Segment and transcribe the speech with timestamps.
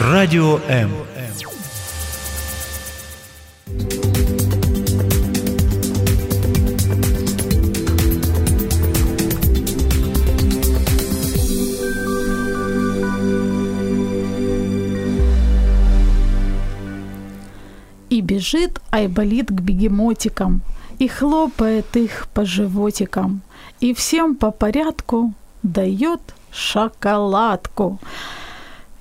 [0.00, 0.90] Радио М.
[18.08, 20.62] И бежит Айболит к бегемотикам,
[20.98, 23.42] и хлопает их по животикам,
[23.80, 26.20] и всем по порядку дает
[26.50, 27.98] шоколадку.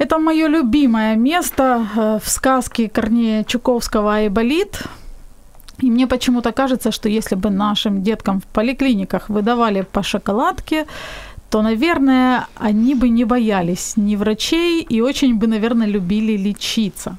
[0.01, 4.81] Это мое любимое место э, в сказке Корнея Чуковского «Айболит».
[5.77, 10.87] И мне почему-то кажется, что если бы нашим деткам в поликлиниках выдавали по шоколадке,
[11.51, 17.17] то, наверное, они бы не боялись ни врачей и очень бы, наверное, любили лечиться.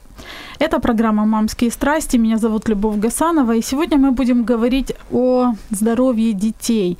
[0.58, 2.16] Это программа «Мамские страсти».
[2.16, 6.96] Меня зовут Любовь Гасанова, и сегодня мы будем говорить о здоровье детей.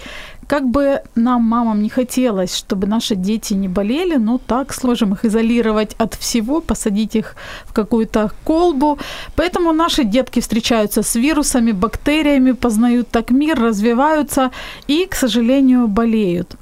[0.46, 5.24] Как бы нам, мамам, не хотелось, чтобы наши дети не болели, но так сложим их
[5.24, 8.98] изолировать от всего, посадить их в какую-то колбу.
[9.36, 14.50] Поэтому наши детки встречаются с вирусами, бактериями, познают так мир, развиваются
[14.86, 16.56] и, к сожалению, болеют.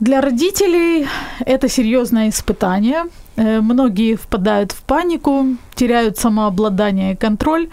[0.00, 1.06] Для родителей
[1.46, 3.04] это серьезное испытание.
[3.36, 7.68] Э, Многие впадают в панику, теряют самообладание и контроль.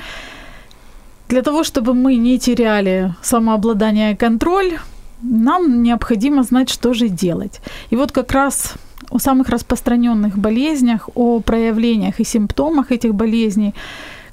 [1.27, 4.79] Для того, чтобы мы не теряли самообладание и контроль,
[5.21, 7.61] нам необходимо знать, что же делать.
[7.91, 8.73] И вот как раз
[9.09, 13.73] о самых распространенных болезнях, о проявлениях и симптомах этих болезней,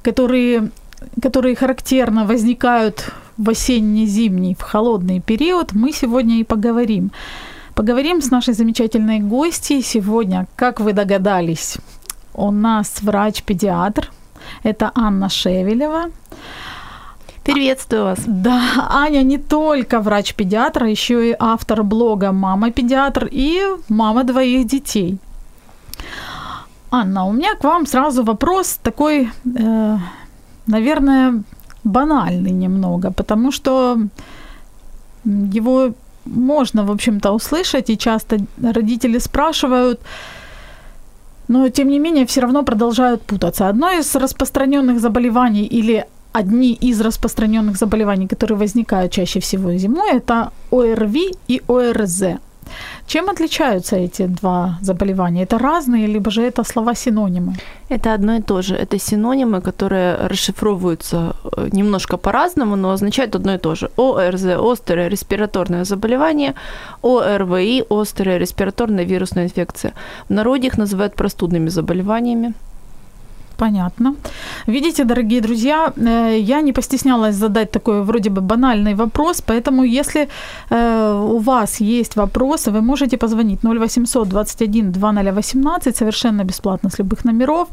[0.03, 0.71] которые,
[1.23, 7.11] которые характерно возникают в осенне-зимний, в холодный период, мы сегодня и поговорим.
[7.77, 10.47] Поговорим с нашей замечательной гостьей сегодня.
[10.57, 11.77] Как вы догадались,
[12.33, 14.11] у нас врач-педиатр.
[14.63, 16.05] Это Анна Шевелева.
[17.45, 18.21] Приветствую вас.
[18.27, 23.61] Да, Аня не только врач-педиатр, еще и автор блога «Мама-педиатр» и
[23.91, 25.19] мама двоих детей.
[26.91, 29.99] Анна, у меня к вам сразу вопрос такой, э,
[30.67, 31.43] наверное,
[31.85, 33.99] банальный немного, потому что
[35.25, 35.93] его
[36.27, 40.01] можно, в общем-то, услышать, и часто родители спрашивают,
[41.49, 43.69] но тем не менее все равно продолжают путаться.
[43.69, 50.51] Одно из распространенных заболеваний или одни из распространенных заболеваний, которые возникают чаще всего зимой, это
[50.71, 52.23] ОРВИ и ОРЗ.
[53.07, 55.43] Чем отличаются эти два заболевания?
[55.45, 57.55] Это разные, либо же это слова-синонимы?
[57.89, 58.75] Это одно и то же.
[58.75, 63.91] Это синонимы, которые расшифровываются э, немножко по-разному, но означают одно и то же.
[63.97, 66.55] ОРЗ– острое респираторное заболевание,
[67.03, 69.93] ОРВИ– острая респираторная вирусная инфекция.
[70.29, 72.55] В народе их называют простудными заболеваниями.
[73.57, 74.15] Понятно.
[74.67, 80.29] Видите, дорогие друзья, э, я не постеснялась задать такой вроде бы банальный вопрос, поэтому если
[80.71, 87.25] э, у вас есть вопросы, вы можете позвонить 0800 21 2018 совершенно бесплатно с любых
[87.25, 87.69] номеров,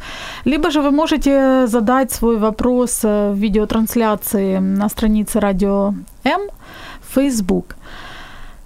[0.45, 6.41] либо же вы можете задать свой вопрос э, в видеотрансляции на странице Радио М
[7.01, 7.75] в Facebook.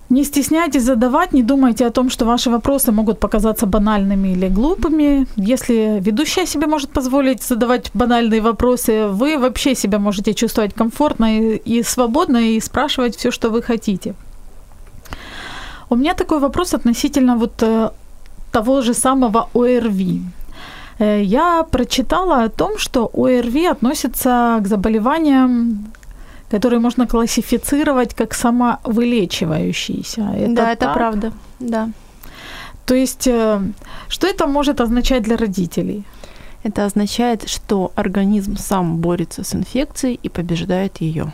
[0.09, 5.27] Не стесняйтесь задавать, не думайте о том, что ваши вопросы могут показаться банальными или глупыми.
[5.35, 11.57] Если ведущая себе может позволить задавать банальные вопросы, вы вообще себя можете чувствовать комфортно и,
[11.57, 14.13] и свободно и спрашивать все, что вы хотите.
[15.89, 17.89] У меня такой вопрос относительно вот э,
[18.51, 20.21] того же самого ОРВИ.
[20.99, 25.91] Э, я прочитала о том, что ОРВИ относится к заболеваниям
[26.49, 30.21] которые можно классифицировать как самовылечивающиеся.
[30.35, 30.93] Это да, это так?
[30.93, 31.89] правда, да.
[32.85, 33.61] То есть, э,
[34.07, 36.03] что это может означать для родителей?
[36.63, 41.31] Это означает, что организм сам борется с инфекцией и побеждает ее.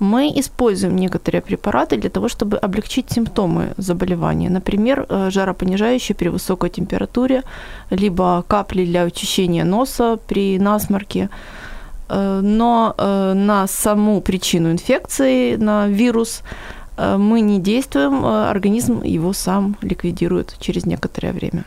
[0.00, 4.50] Мы используем некоторые препараты для того, чтобы облегчить симптомы заболевания.
[4.50, 7.42] Например, э, жаропонижающие при высокой температуре,
[7.90, 11.28] либо капли для очищения носа при насморке,
[12.08, 16.42] но э, на саму причину инфекции, на вирус,
[16.96, 21.64] э, мы не действуем, организм его сам ликвидирует через некоторое время.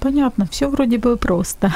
[0.00, 1.72] Понятно, все вроде бы просто.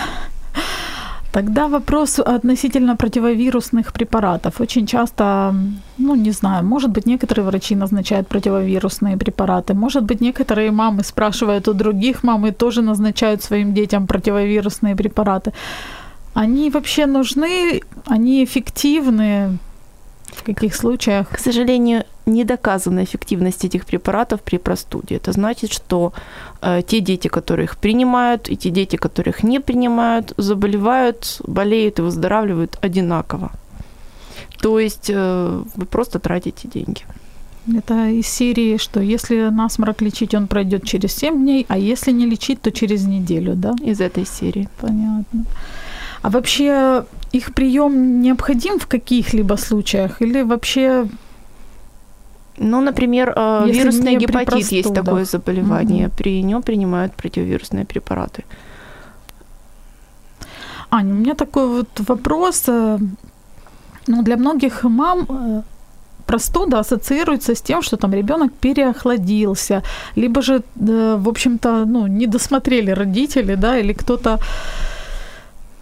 [1.34, 4.60] Тогда вопрос относительно противовирусных препаратов.
[4.60, 5.52] Очень часто,
[5.98, 11.66] ну не знаю, может быть, некоторые врачи назначают противовирусные препараты, может быть, некоторые мамы спрашивают
[11.68, 15.52] у других мам и тоже назначают своим детям противовирусные препараты.
[16.34, 19.58] Они вообще нужны, они эффективны
[20.32, 21.28] в каких случаях?
[21.28, 25.16] К сожалению, не доказана эффективность этих препаратов при простуде.
[25.16, 26.12] Это значит, что
[26.60, 31.98] э, те дети, которые их принимают, и те дети, которые их не принимают, заболевают, болеют
[31.98, 33.52] и выздоравливают одинаково.
[34.60, 37.02] То есть э, вы просто тратите деньги.
[37.78, 42.26] Это из серии, что если насморк лечить, он пройдет через 7 дней, а если не
[42.26, 43.74] лечить, то через неделю, да?
[43.82, 44.68] Из этой серии.
[44.80, 45.44] Понятно.
[46.24, 51.06] А вообще их прием необходим в каких-либо случаях или вообще
[52.56, 56.06] ну, например, э, вирусный гепатит есть такое заболевание.
[56.06, 56.14] Угу.
[56.16, 58.44] При нем принимают противовирусные препараты.
[60.90, 62.64] Аня, у меня такой вот вопрос.
[62.68, 62.98] Э,
[64.06, 65.62] ну, для многих мам э,
[66.24, 69.82] простуда ассоциируется с тем, что там ребенок переохладился,
[70.16, 74.38] либо же, в общем-то, ну, не досмотрели родители, да, или кто-то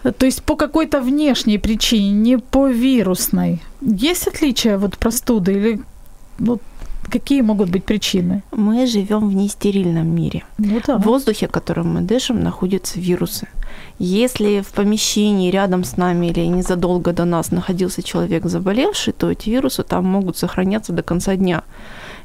[0.02, 3.62] то есть по какой-то внешней причине, не по вирусной.
[3.80, 5.80] Есть отличия вот простуды или
[6.38, 6.60] вот
[7.10, 8.42] какие могут быть причины?
[8.52, 10.44] Мы живем в нестерильном мире.
[10.58, 10.98] Ну, да.
[10.98, 13.48] В воздухе, которым мы дышим, находятся вирусы.
[13.98, 19.50] Если в помещении рядом с нами или незадолго до нас находился человек заболевший, то эти
[19.50, 21.62] вирусы там могут сохраняться до конца дня.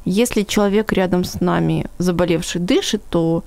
[0.06, 3.44] Если человек рядом с нами заболевший дышит, то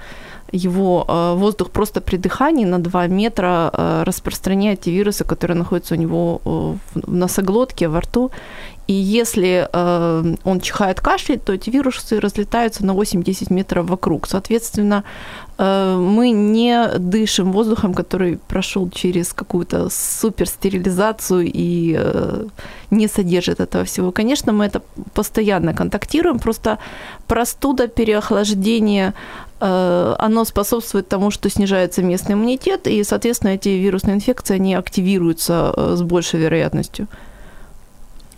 [0.52, 5.94] его э, воздух просто при дыхании на 2 метра э, распространяет те вирусы, которые находятся
[5.94, 8.31] у него э, в носоглотке, во рту.
[8.87, 9.69] И если
[10.44, 14.26] он чихает, кашляет, то эти вирусы разлетаются на 8-10 метров вокруг.
[14.26, 15.05] Соответственно,
[15.58, 22.00] мы не дышим воздухом, который прошел через какую-то суперстерилизацию и
[22.91, 24.11] не содержит этого всего.
[24.11, 24.82] Конечно, мы это
[25.14, 26.79] постоянно контактируем, просто
[27.29, 29.14] простуда, переохлаждение,
[29.61, 35.95] оно способствует тому, что снижается местный иммунитет, и, соответственно, эти вирусные инфекции, они активируются э,
[35.97, 37.09] с большей вероятностью.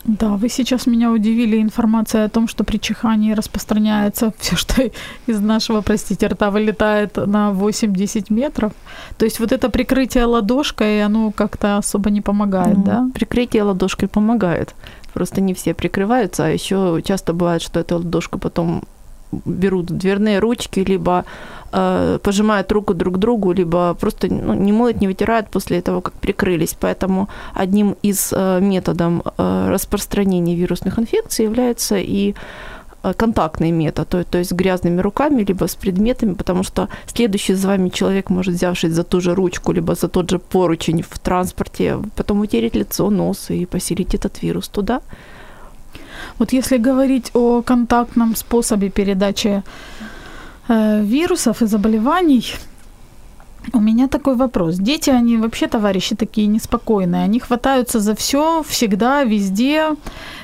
[0.04, 4.82] Да, вы сейчас меня удивили информацией о том, что при чихании распространяется все, что
[5.26, 8.72] из нашего, простите, рта вылетает на 8-10 метров.
[9.16, 13.08] То есть вот это прикрытие ладошкой, оно как-то особо не помогает, ну, да?
[13.14, 14.74] Прикрытие ладошкой помогает.
[15.14, 18.82] Просто не все прикрываются, а еще часто бывает, что эту ладошку потом
[19.44, 21.24] берут дверные ручки, либо
[21.72, 26.14] э, пожимают руку друг другу, либо просто ну, не моют, не вытирают после того, как
[26.14, 26.76] прикрылись.
[26.80, 32.34] Поэтому одним из э, методов э, распространения вирусных инфекций является и
[33.02, 37.68] э, контактный метод, то, то есть грязными руками, либо с предметами, потому что следующий за
[37.68, 41.98] вами человек может, взявшись за ту же ручку, либо за тот же поручень в транспорте,
[42.16, 45.00] потом утереть лицо, нос и поселить этот вирус туда.
[46.38, 49.62] Вот если говорить о контактном способе передачи
[50.68, 52.44] э, вирусов и заболеваний,
[53.72, 54.76] у меня такой вопрос.
[54.76, 57.24] Дети, они вообще товарищи такие неспокойные.
[57.24, 59.90] Они хватаются за все, всегда, везде.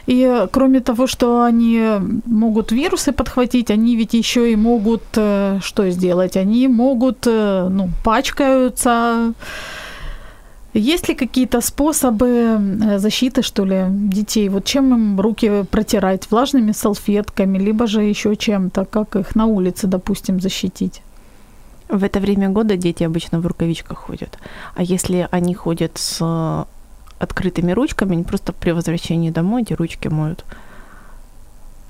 [0.06, 1.82] И кроме того, что они
[2.26, 6.36] могут вирусы подхватить, они ведь еще и могут э, что сделать?
[6.36, 9.32] Они могут, э, ну, пачкаются,
[10.78, 14.48] есть ли какие-то способы э, защиты, что ли, детей?
[14.48, 16.30] Вот чем им руки протирать?
[16.30, 18.84] Влажными салфетками, либо же еще чем-то?
[18.84, 21.02] Как их на улице, допустим, защитить?
[21.88, 24.38] В это время года дети обычно в рукавичках ходят.
[24.74, 26.66] А если они ходят с
[27.18, 30.44] открытыми ручками, они просто при возвращении домой эти ручки моют.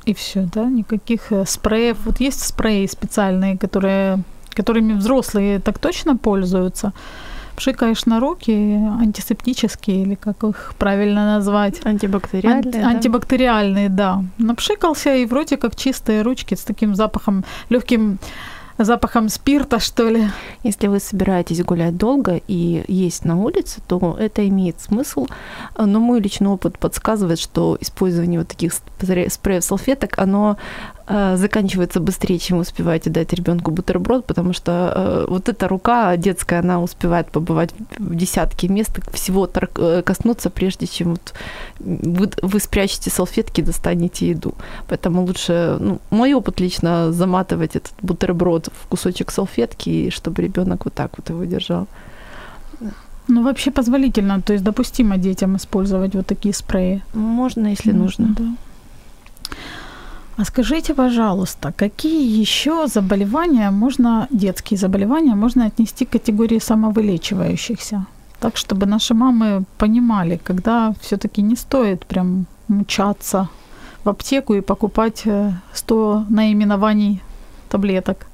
[0.06, 0.64] И все, да?
[0.64, 1.98] Никаких э, спреев.
[2.04, 6.92] Вот есть спреи специальные, которые, которыми взрослые так точно пользуются
[7.58, 8.52] пшикаешь на руки,
[9.00, 11.84] антисептические, или как их правильно назвать?
[11.84, 12.62] Антибактериальные.
[12.72, 12.88] Анти- да?
[12.88, 14.24] Антибактериальные, да.
[14.38, 18.18] Напшикался, и вроде как чистые ручки с таким запахом, легким
[18.78, 20.28] запахом спирта, что ли.
[20.62, 25.26] Если вы собираетесь гулять долго и есть на улице, то это имеет смысл.
[25.76, 30.56] Но мой личный опыт подсказывает, что использование вот таких спреев салфеток, оно
[31.08, 36.82] заканчивается быстрее, чем успеваете дать ребенку бутерброд, потому что э, вот эта рука детская, она
[36.82, 41.32] успевает побывать в десятке мест, всего э, коснуться, прежде чем вот
[41.80, 44.54] вы, вы спрячете салфетки, достанете еду.
[44.86, 50.94] Поэтому лучше, ну, мой опыт лично заматывать этот бутерброд в кусочек салфетки, чтобы ребенок вот
[50.94, 51.86] так вот его держал.
[53.28, 57.02] Ну, вообще позволительно, то есть допустимо детям использовать вот такие спреи.
[57.14, 58.26] Можно, если нужно.
[58.26, 58.34] нужно.
[58.38, 59.56] Да.
[60.38, 68.06] А скажите, пожалуйста, какие еще заболевания можно, детские заболевания, можно отнести к категории самовылечивающихся?
[68.38, 73.48] Так, чтобы наши мамы понимали, когда все-таки не стоит прям мучаться
[74.04, 75.24] в аптеку и покупать
[75.72, 77.20] 100 э, наименований
[77.68, 78.26] таблеток.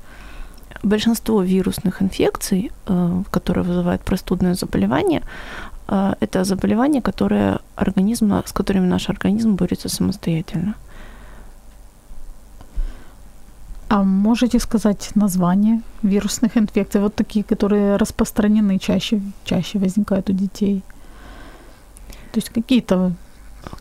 [0.82, 5.22] Большинство вирусных инфекций, э, которые вызывают простудное заболевание,
[5.88, 10.74] э, это заболевания, которые организм, с которыми наш организм борется самостоятельно.
[13.88, 20.82] А можете сказать название вирусных инфекций, вот такие, которые распространены чаще, чаще возникают у детей?
[22.32, 23.12] То есть какие-то...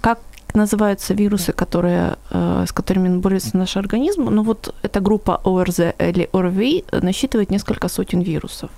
[0.02, 0.20] Как
[0.56, 4.30] называются вирусы, которые, э, с которыми борется наш организм.
[4.30, 8.70] Ну вот эта группа ОРЗ или ОРВИ насчитывает несколько сотен вирусов.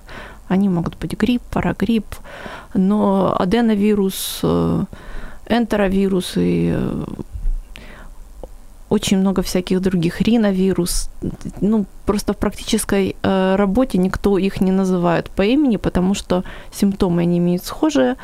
[0.48, 2.06] Они могут быть грипп, парагрипп,
[2.74, 4.84] но аденовирус, э,
[5.50, 7.06] энтеровирус и э,
[8.96, 11.10] очень много всяких других, риновирус.
[11.62, 17.24] Ну, просто в практической э, работе никто их не называет по имени, потому что симптомы
[17.24, 18.16] они имеют схожие,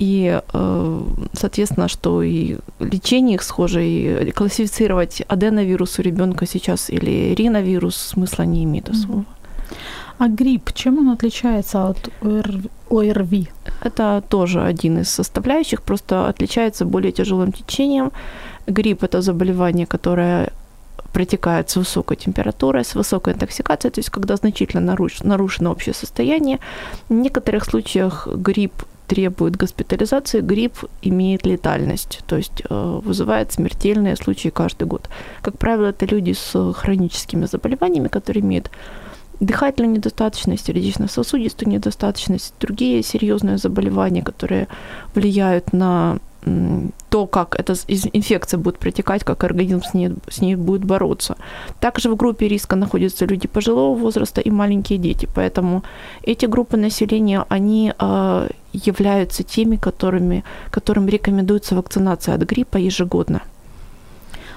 [0.00, 1.02] и, э,
[1.32, 8.46] соответственно, что и лечение их схоже, и классифицировать аденовирус у ребенка сейчас или риновирус смысла
[8.46, 9.24] не имеет особого.
[10.18, 12.10] А грипп, чем он отличается от
[12.90, 13.48] ОРВИ?
[13.84, 18.10] Это тоже один из составляющих, просто отличается более тяжелым течением.
[18.70, 20.52] Грипп– это заболевание, которое
[21.12, 26.58] протекает с высокой температурой, с высокой интоксикацией, то есть когда значительно нарушено общее состояние.
[27.08, 34.50] В некоторых случаях грипп требует госпитализации, грипп имеет летальность, то есть э, вызывает смертельные случаи
[34.50, 35.08] каждый год.
[35.42, 38.70] Как правило, это люди с хроническими заболеваниями, которые имеют
[39.40, 44.68] дыхательную недостаточность, сердечно-сосудистую недостаточность, другие серьезные заболевания, которые
[45.14, 46.18] влияют на
[47.10, 47.74] то, как эта
[48.12, 51.36] инфекция будет протекать, как организм с ней, с ней будет бороться.
[51.80, 55.82] Также в группе риска находятся люди пожилого возраста и маленькие дети, поэтому
[56.22, 63.42] эти группы населения, они э, являются теми, которыми, которым рекомендуется вакцинация от гриппа ежегодно.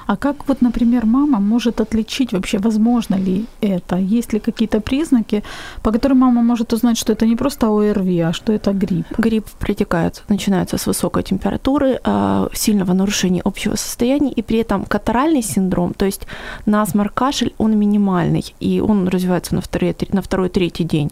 [0.07, 3.97] А как вот, например, мама может отличить вообще, возможно ли это?
[3.97, 5.43] Есть ли какие-то признаки,
[5.81, 9.05] по которым мама может узнать, что это не просто ОРВИ, а что это грипп?
[9.17, 15.41] Грипп протекает, начинается с высокой температуры, а, сильного нарушения общего состояния, и при этом катаральный
[15.41, 16.27] синдром, то есть
[16.65, 21.11] насморк, кашель, он минимальный, и он развивается на второй, на второй третий день.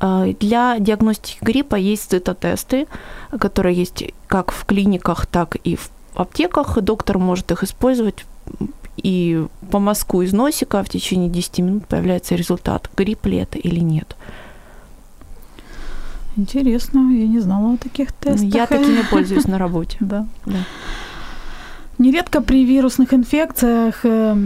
[0.00, 2.86] А, для диагностики гриппа есть цитотесты,
[3.38, 8.24] которые есть как в клиниках, так и в аптеках, доктор может их использовать
[8.96, 13.80] и по мазку из носика в течение 10 минут появляется результат, грипп ли это или
[13.80, 14.16] нет.
[16.36, 18.54] Интересно, я не знала о таких тестах.
[18.54, 19.98] Я такими пользуюсь на работе.
[20.00, 20.26] Да.
[20.44, 20.58] да.
[21.98, 24.36] Нередко при вирусных инфекциях э,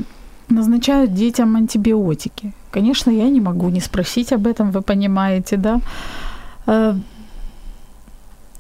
[0.49, 2.53] назначают детям антибиотики.
[2.71, 5.81] Конечно, я не могу не спросить об этом, вы понимаете, да?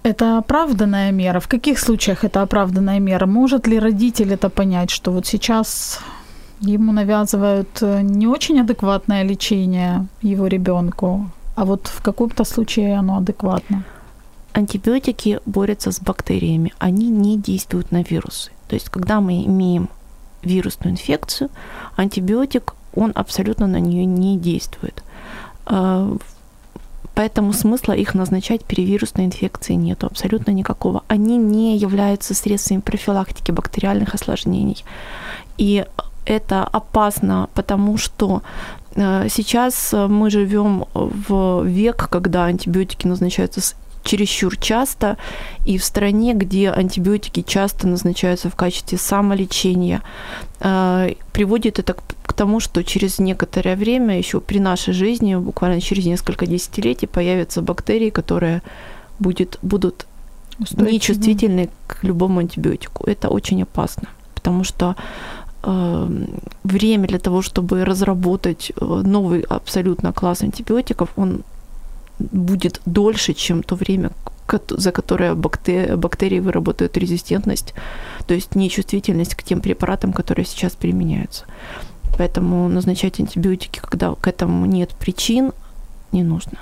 [0.03, 1.41] Это оправданная мера?
[1.41, 3.27] В каких случаях это оправданная мера?
[3.27, 6.01] Может ли родитель это понять, что вот сейчас
[6.61, 13.19] ему навязывают э, не очень адекватное лечение его ребенку, а вот в каком-то случае оно
[13.19, 13.85] адекватно?
[14.55, 18.51] Антибиотики борются с бактериями, они не действуют на вирусы.
[18.69, 19.91] То есть, когда мы имеем
[20.43, 21.51] вирусную инфекцию,
[21.97, 25.03] антибиотик, он абсолютно на нее не действует.
[27.15, 31.03] Поэтому смысла их назначать при вирусной инфекции нету абсолютно никакого.
[31.09, 34.85] Они не являются средствами профилактики бактериальных осложнений.
[35.59, 35.85] И
[36.25, 38.43] это опасно, потому что
[38.95, 45.17] э, сейчас мы живем в век, когда антибиотики назначаются с чересчур часто,
[45.65, 50.03] и в стране, где антибиотики часто назначаются в качестве самолечения,
[50.61, 56.07] э, приводит это к тому, что через некоторое время, еще при нашей жизни, буквально через
[56.07, 58.63] несколько десятилетий, появятся бактерии, которые
[59.19, 60.07] будет, будут
[60.59, 60.93] Устойчивы.
[60.93, 63.05] нечувствительны к любому антибиотику.
[63.05, 64.97] Это очень опасно, потому что
[65.63, 66.27] э,
[66.65, 71.43] время для того, чтобы разработать э, новый абсолютно класс антибиотиков, он
[72.33, 74.11] будет дольше, чем то время,
[74.69, 77.75] за которое бактерии, бактерии выработают резистентность,
[78.27, 81.45] то есть нечувствительность к тем препаратам, которые сейчас применяются.
[82.19, 85.53] Поэтому назначать антибиотики, когда к этому нет причин,
[86.13, 86.59] не нужно.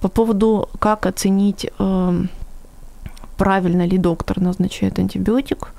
[0.00, 2.24] По поводу, как оценить, э,
[3.36, 5.72] правильно ли доктор назначает антибиотик,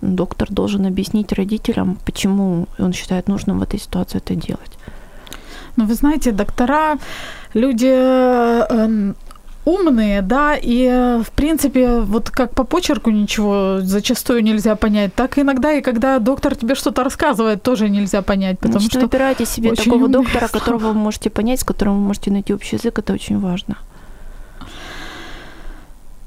[0.00, 4.78] доктор должен объяснить родителям, почему он считает нужным в этой ситуации это делать.
[5.76, 6.96] Ну, вы знаете, доктора,
[7.54, 9.12] люди э,
[9.66, 15.72] умные, да, и, в принципе, вот как по почерку ничего зачастую нельзя понять, так иногда
[15.72, 19.00] и когда доктор тебе что-то рассказывает, тоже нельзя понять, потому Значит, что...
[19.00, 22.98] выбирайте себе такого доктора, которого вы можете понять, с которым вы можете найти общий язык,
[22.98, 23.76] это очень важно.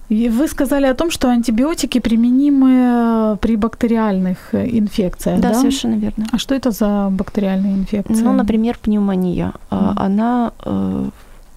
[0.10, 5.40] И вы сказали о том, что антибиотики применимы при бактериальных инфекциях.
[5.40, 5.56] Да, да?
[5.56, 6.26] совершенно верно.
[6.32, 8.24] А что это за бактериальные инфекции?
[8.24, 9.54] Ну, например, пневмония.
[9.70, 9.94] Mm.
[9.98, 11.10] Она э,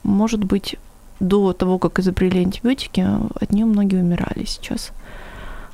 [0.02, 0.76] может быть
[1.20, 3.06] до того, как изобрели антибиотики,
[3.40, 4.90] от нее многие умирали сейчас.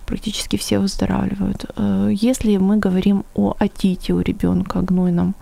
[0.07, 1.65] Практически все выздоравливают.
[1.77, 5.35] Э, если мы говорим о атите у ребенка гнойном,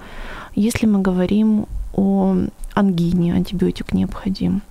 [0.55, 2.37] если мы говорим о
[2.75, 4.63] ангине, антибиотик необходим.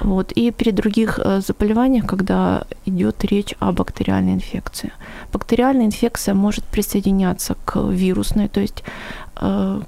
[0.00, 0.32] Вот.
[0.32, 4.92] И при других э, заболеваниях, когда идет речь о бактериальной инфекции.
[5.32, 8.84] Бактериальная инфекция может присоединяться к вирусной, то есть
[9.40, 9.80] э,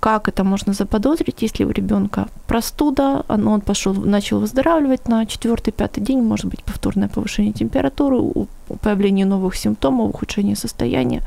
[0.00, 6.22] как это можно заподозрить, если у ребенка простуда, он пошел, начал выздоравливать на четвертый-пятый день,
[6.22, 8.46] может быть повторное повышение температуры,
[8.80, 11.22] появление новых симптомов, ухудшение состояния,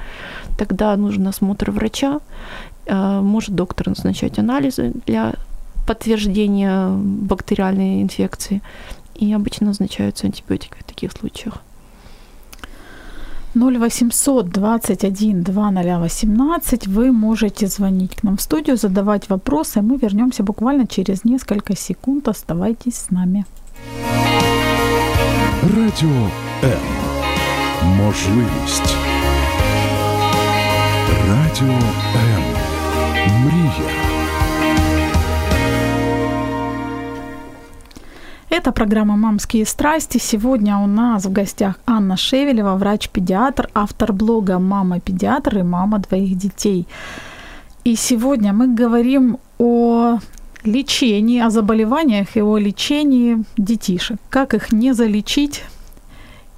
[0.57, 2.19] тогда нужен осмотр врача,
[2.87, 5.33] э, может доктор назначать анализы для
[5.86, 8.60] подтверждения бактериальной инфекции,
[9.14, 11.54] и обычно назначаются антибиотики в таких случаях.
[13.54, 19.82] 0800 21 2018 вы можете звонить к нам в студию, задавать вопросы.
[19.82, 22.28] Мы вернемся буквально через несколько секунд.
[22.28, 23.44] Оставайтесь с нами.
[25.62, 26.30] Радіо
[26.64, 26.78] М.
[27.96, 28.96] Можливість.
[31.28, 31.78] Радіо
[32.16, 32.42] М.
[33.44, 34.01] Мрія.
[38.55, 40.19] Это программа «Мамские страсти».
[40.19, 46.85] Сегодня у нас в гостях Анна Шевелева, врач-педиатр, автор блога «Мама-педиатр» и «Мама двоих детей».
[47.83, 50.19] И сегодня мы говорим о
[50.63, 54.19] лечении, о заболеваниях и о лечении детишек.
[54.29, 55.63] Как их не залечить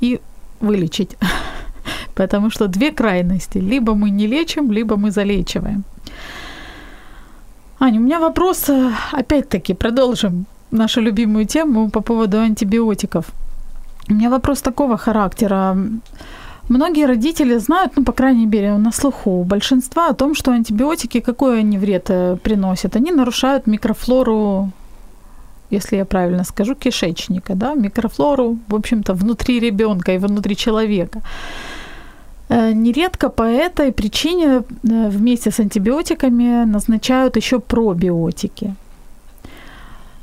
[0.02, 0.20] и
[0.60, 1.16] вылечить.
[2.14, 3.60] Потому что две крайности.
[3.60, 5.86] Либо мы не лечим, либо мы залечиваем.
[7.80, 13.26] Аня, у меня вопрос, э, опять-таки, продолжим нашу любимую тему по поводу антибиотиков.
[14.10, 15.78] У меня вопрос такого характера.
[16.70, 21.20] Многие родители знают, ну, по крайней мере, на слуху у большинства о том, что антибиотики,
[21.20, 22.96] какой они вред э, приносят?
[22.96, 24.72] Они нарушают микрофлору,
[25.70, 31.22] если я правильно скажу, кишечника, да, микрофлору, в общем-то, внутри ребенка и внутри человека.
[32.50, 38.76] Э, нередко по этой причине э, вместе с антибиотиками назначают еще пробиотики.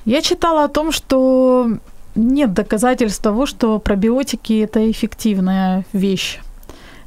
[0.05, 1.79] Я читала о том, что
[2.15, 6.41] нет доказательств того, что пробиотики это эффективная вещь.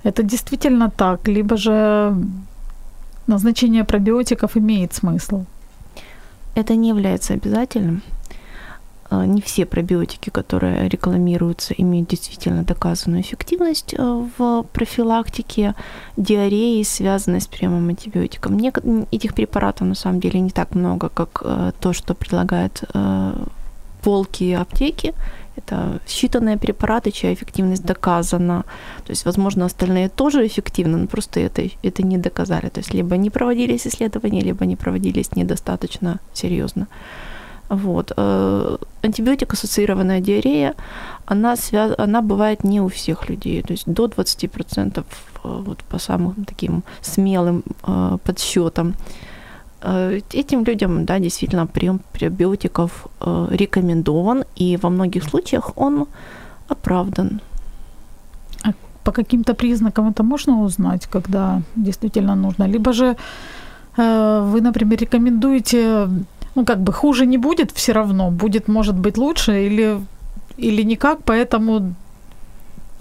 [0.03, 2.15] Это действительно так, либо же
[3.27, 5.45] назначение пробиотиков имеет смысл.
[6.55, 8.01] Это не является обязательным.
[9.09, 15.75] А, не все пробиотики, которые рекламируются, имеют действительно доказанную эффективность э, в профилактике
[16.17, 18.51] диареи, связанной с приемом антибиотиков.
[19.11, 23.33] Этих препаратов на самом деле не так много, как э, то, что предлагают э,
[24.01, 25.13] полки и аптеки.
[25.55, 28.63] Это считанные препараты, чья эффективность доказана.
[29.05, 32.69] То есть, возможно, остальные тоже эффективны, но просто это, это не доказали.
[32.69, 36.87] То есть, либо не проводились исследования, либо не проводились недостаточно серьезно.
[37.69, 38.11] Вот.
[38.17, 40.73] Э, антибиотик-ассоциированная диарея,
[41.25, 41.93] она, связ...
[41.97, 45.03] она бывает не у всех людей, то есть до 20% э,
[45.43, 48.95] вот по самым таким смелым э, подсчетам.
[50.33, 53.07] Этим людям, да, действительно, прием пробиотиков
[53.51, 56.07] рекомендован, и во многих случаях он
[56.69, 57.39] оправдан.
[58.63, 58.73] А
[59.03, 62.63] по каким-то признакам это можно узнать, когда действительно нужно?
[62.67, 63.15] Либо же
[63.97, 66.07] вы, например, рекомендуете
[66.55, 69.99] ну, как бы хуже не будет все равно, будет, может быть, лучше или,
[70.57, 71.95] или никак, поэтому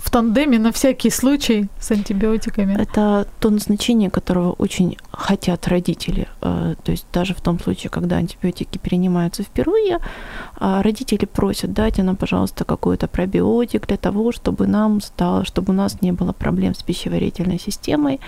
[0.04, 2.76] в тандеме на всякий случай с антибиотиками.
[2.78, 6.26] Это то назначение, которого очень хотят родители.
[6.42, 9.98] Э, то есть даже в том случае, когда антибиотики принимаются впервые,
[10.56, 15.76] а родители просят, дайте нам, пожалуйста, какой-то пробиотик для того, чтобы нам стало, чтобы у
[15.76, 18.20] нас не было проблем с пищеварительной системой.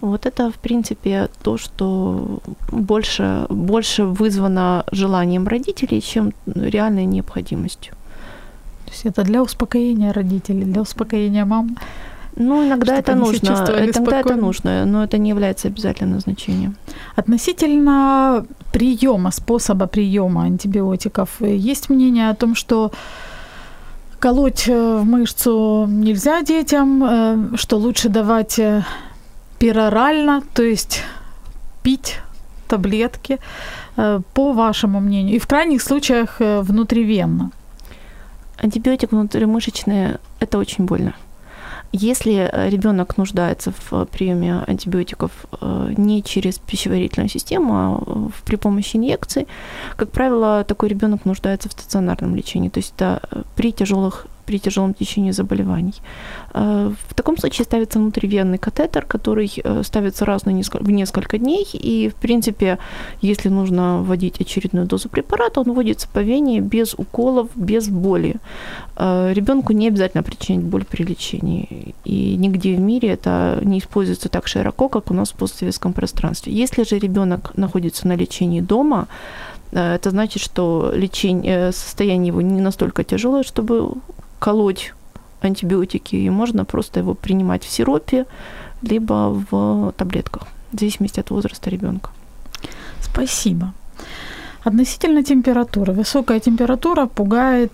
[0.00, 2.40] Вот это, в принципе, то, что
[2.72, 7.94] больше, больше вызвано желанием родителей, чем реальной необходимостью.
[9.04, 11.76] Есть это для успокоения родителей, для успокоения мам.
[12.36, 16.76] Ну, иногда это нужно, иногда это нужно, но это не является обязательным назначением.
[17.16, 22.92] Относительно приема, способа приема антибиотиков, есть мнение о том, что
[24.18, 28.84] колоть э, в мышцу нельзя детям, э, что лучше давать э,
[29.58, 31.02] перорально, то есть
[31.82, 32.20] пить
[32.68, 33.38] таблетки,
[34.34, 37.50] по вашему мнению, и в крайних случаях внутривенно.
[38.60, 41.14] Антибиотик внутримышечный– это очень больно.
[41.92, 48.56] Если э, ребенок нуждается в э, приеме антибиотиков э, не через пищеварительную систему, а при
[48.56, 49.48] помощи инъекций,
[49.96, 54.94] как правило, такой ребенок нуждается в стационарном лечении, то есть это при тяжелых при тяжелом
[54.94, 55.94] течении заболеваний.
[56.54, 62.08] Э, в таком случае ставится внутривенный катетер, который э, ставится раз в несколько дней, и,
[62.08, 62.78] в принципе,
[63.22, 68.36] если нужно вводить очередную дозу препарата, он вводится по вене без уколов, без боли.
[68.96, 74.28] Э, Ребенку не обязательно причинять боль при лечении, и нигде в мире это не используется
[74.28, 76.52] так широко, как у нас в постсоветском пространстве.
[76.52, 79.06] Если же ребенок находится на лечении дома,
[79.72, 83.92] это значит, что лечение, состояние его не настолько тяжелое, чтобы
[84.40, 84.94] колоть
[85.42, 88.26] антибиотики, и можно просто его принимать в сиропе,
[88.82, 92.10] либо в таблетках, в зависимости от возраста ребенка.
[93.00, 93.72] Спасибо.
[94.64, 95.92] Относительно температуры.
[95.92, 97.72] Высокая температура пугает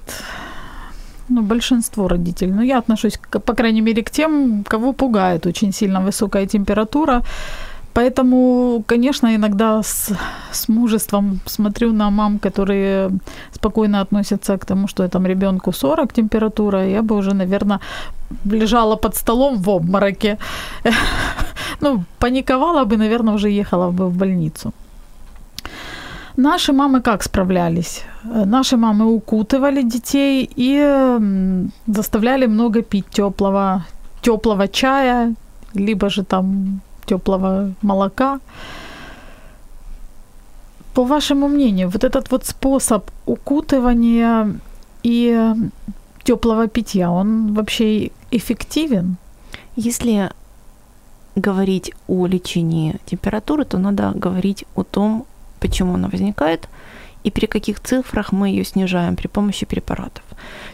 [1.28, 2.52] ну, большинство родителей.
[2.52, 7.22] Но я отношусь, по крайней мере, к тем, кого пугает очень сильно высокая температура.
[7.96, 10.12] Поэтому, конечно, иногда с,
[10.52, 13.10] с мужеством смотрю на мам, которые
[13.52, 17.80] спокойно относятся к тому, что там ребенку 40 температура, я бы уже, наверное,
[18.44, 20.38] лежала под столом в обмороке.
[21.80, 24.72] Ну, паниковала бы, наверное, уже ехала бы в больницу.
[26.36, 28.04] Наши мамы как справлялись?
[28.24, 31.18] Наши мамы укутывали детей и
[31.86, 33.84] заставляли много пить теплого,
[34.22, 35.34] теплого чая,
[35.74, 38.40] либо же там теплого молока.
[40.94, 44.58] По вашему мнению, вот этот вот способ укутывания
[45.02, 45.54] и
[46.22, 49.16] теплого питья, он вообще эффективен?
[49.76, 50.30] Если
[51.36, 55.26] говорить о лечении температуры, то надо говорить о том,
[55.60, 56.68] почему она возникает
[57.26, 60.22] и при каких цифрах мы ее снижаем при помощи препаратов.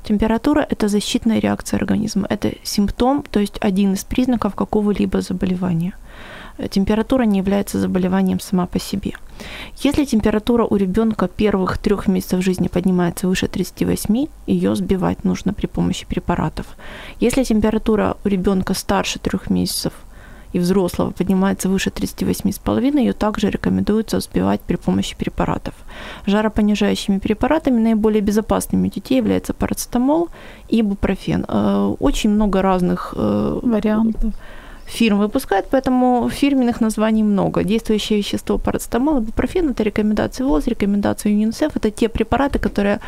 [0.05, 5.95] Температура– это защитная реакция организма, это симптом, то есть один из признаков какого-либо заболевания.
[6.71, 9.13] Температура не является заболеванием сама по себе.
[9.79, 15.67] Если температура у ребенка первых трех месяцев жизни поднимается выше 38, ее сбивать нужно при
[15.67, 16.67] помощи препаратов.
[17.21, 19.93] Если температура у ребенка старше трех месяцев–
[20.53, 25.75] и взрослого поднимается выше 38,5, ее также рекомендуется сбивать при помощи препаратов.
[26.27, 30.29] Жаропонижающими препаратами наиболее безопасными у детей является парацетамол
[30.69, 31.45] и ибупрофен.
[31.49, 34.35] Э, очень много разных э, вариантов
[34.87, 37.65] фирм выпускают, поэтому фирменных названий много.
[37.65, 41.77] Действующее вещество парацетамол, ибупрофен– это рекомендации ВОЗ, рекомендации ЮНИСЕФ.
[41.77, 43.01] Это те препараты, которые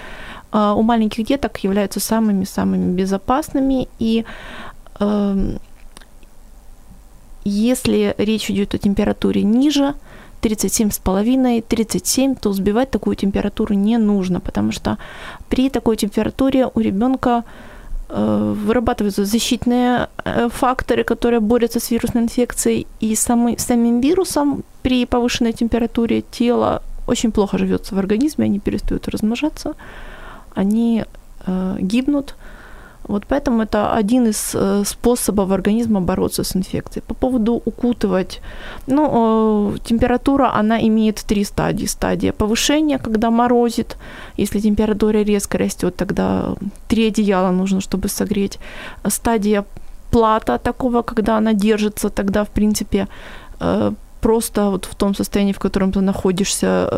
[0.53, 4.25] э, у маленьких деток являются самыми-самыми безопасными и
[5.01, 5.59] эм,
[7.45, 9.95] если речь идет о температуре ниже
[10.43, 14.99] 37,5-37, то сбивать такую температуру не нужно, потому что
[15.49, 17.74] при такой температуре у ребенка э,
[18.09, 25.53] вырабатываются защитные э, факторы, которые борются с вирусной инфекцией, и самый, самим вирусом при повышенной
[25.53, 29.75] температуре тело очень плохо живется в организме, они перестают размножаться,
[30.55, 31.05] они
[31.47, 32.35] э, гибнут,
[33.09, 37.03] вот поэтому это один из э, способов организма бороться с инфекцией.
[37.07, 38.41] По поводу укутывать,
[38.87, 41.87] ну, э, температура, она имеет три стадии.
[41.87, 43.97] Стадия повышения, когда морозит,
[44.39, 46.55] если температура резко растет, тогда
[46.89, 48.59] три одеяла нужно, чтобы согреть.
[49.09, 49.65] Стадия
[50.11, 53.07] плата такого, когда она держится, тогда, в принципе,
[53.61, 56.91] э, просто вот в том состоянии, в котором ты находишься,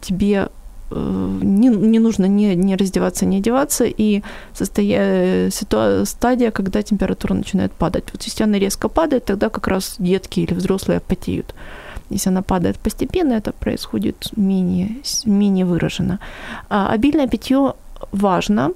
[0.00, 0.48] тебе
[0.90, 4.22] не, не нужно не, не раздеваться, не одеваться, и
[4.54, 5.50] состоя...
[5.50, 6.04] ситуа...
[6.04, 8.04] стадия, когда температура начинает падать.
[8.12, 11.54] Вот если она резко падает, тогда как раз детки или взрослые потеют.
[12.10, 16.18] Если она падает постепенно, это происходит менее, менее выраженно.
[16.68, 17.74] А обильное питье
[18.12, 18.72] важно.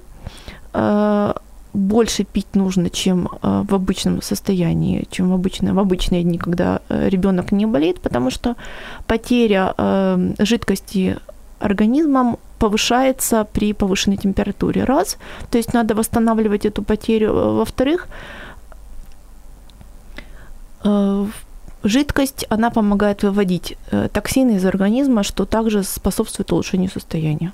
[0.73, 1.35] А,
[1.73, 6.79] больше пить нужно, чем а, в обычном состоянии, чем в, обычно, в обычные дни, когда
[6.87, 8.55] э, ребенок не болеет, потому что
[9.07, 11.17] потеря э, жидкости
[11.59, 14.83] организмом повышается при повышенной температуре.
[14.85, 15.17] Раз.
[15.49, 17.33] То есть надо восстанавливать эту потерю.
[17.33, 18.07] Во-вторых,
[20.85, 21.25] э,
[21.83, 27.51] жидкость, она помогает выводить э, токсины из организма, что также способствует улучшению состояния.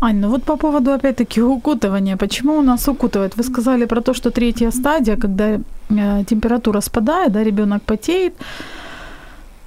[0.00, 2.16] Ань, ну вот по поводу, опять-таки, укутывания.
[2.16, 3.36] Почему у нас укутывают?
[3.36, 5.58] Вы сказали про то, что третья стадия, когда
[5.90, 8.77] э, температура спадает, да, ребенок потеет, Э,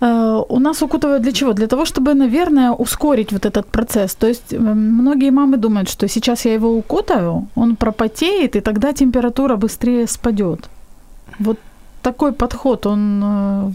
[0.01, 1.53] у нас укутывают для чего?
[1.53, 4.15] Для того, чтобы, наверное, ускорить вот этот процесс.
[4.15, 9.55] То есть многие мамы думают, что сейчас я его укутаю, он пропотеет, и тогда температура
[9.57, 10.69] быстрее спадет.
[11.39, 11.59] Вот
[12.01, 13.71] такой подход, он э,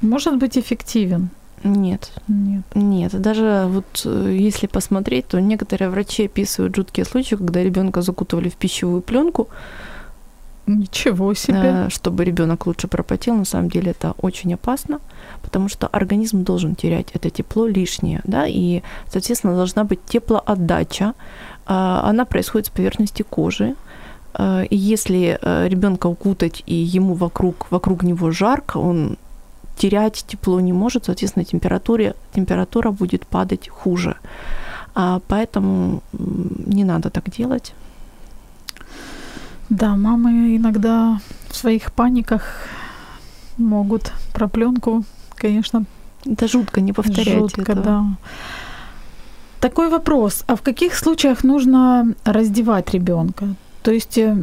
[0.00, 1.30] может быть эффективен?
[1.64, 2.12] Нет.
[2.28, 2.64] Нет.
[2.74, 3.20] Нет.
[3.20, 8.56] Даже вот э, если посмотреть, то некоторые врачи описывают жуткие случаи, когда ребенка закутывали в
[8.56, 9.48] пищевую пленку,
[10.78, 11.88] Ничего себе.
[11.90, 15.00] Чтобы ребенок лучше пропотел, на самом деле это очень опасно,
[15.42, 21.14] потому что организм должен терять это тепло лишнее, да, и, соответственно, должна быть теплоотдача.
[21.66, 23.74] А, она происходит с поверхности кожи,
[24.34, 29.16] а, и если э, ребенка укутать и ему вокруг, вокруг него жарко, он
[29.76, 34.16] терять тепло не может, соответственно, температура, температура будет падать хуже.
[34.94, 37.72] А поэтому не надо так делать.
[39.70, 42.66] Да, мамы иногда в своих паниках
[43.56, 45.04] могут про пленку,
[45.36, 45.84] конечно.
[46.26, 47.82] Это жутко, не повторять жутко, этого.
[47.82, 48.04] да.
[49.60, 50.44] Такой вопрос.
[50.46, 53.54] А в каких случаях нужно раздевать ребенка?
[53.82, 54.36] То есть э,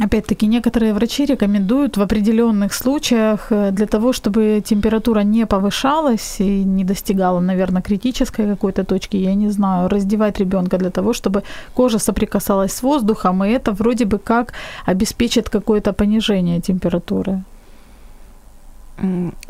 [0.00, 6.64] Опять-таки, некоторые врачи рекомендуют в определенных случаях э, для того, чтобы температура не повышалась и
[6.64, 11.42] не достигала, наверное, критической какой-то точки, я не знаю, раздевать ребенка для того, чтобы
[11.74, 14.54] кожа соприкасалась с воздухом, и это вроде бы как
[14.86, 17.42] обеспечит какое-то понижение температуры.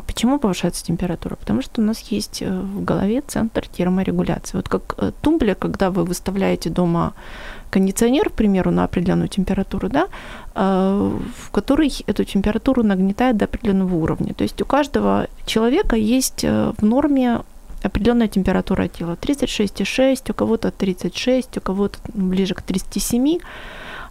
[0.07, 1.35] Почему повышается температура?
[1.35, 4.57] Потому что у нас есть э, в голове центр терморегуляции.
[4.57, 7.13] Вот как э, тумблер, когда вы выставляете дома
[7.73, 10.07] кондиционер, к примеру, на определенную температуру, да,
[10.55, 14.33] э, в который эту температуру нагнетает до определенного уровня.
[14.33, 17.39] То есть у каждого человека есть в норме
[17.83, 19.17] определенная температура тела.
[19.21, 23.39] 36,6, у кого-то 36, у кого-то ближе к 37.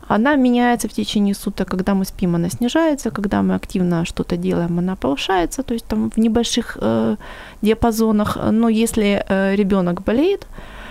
[0.09, 4.79] Она меняется в течение суток, когда мы спим, она снижается, когда мы активно что-то делаем,
[4.79, 7.17] она повышается, то есть там в небольших э,
[7.63, 8.37] диапазонах.
[8.51, 10.82] Но если э, ребенок болеет, э,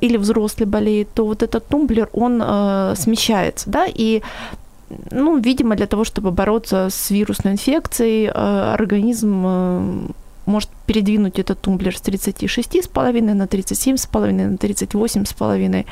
[0.00, 4.22] или взрослый болеет, то вот этот тумблер, он э, смещается, да, и
[5.10, 8.30] ну, видимо, для того, чтобы бороться с вирусной инфекцией, э,
[8.74, 10.08] организм э,
[10.46, 15.86] может передвинуть этот тумблер с 36,5 на 37,5, на 38,5.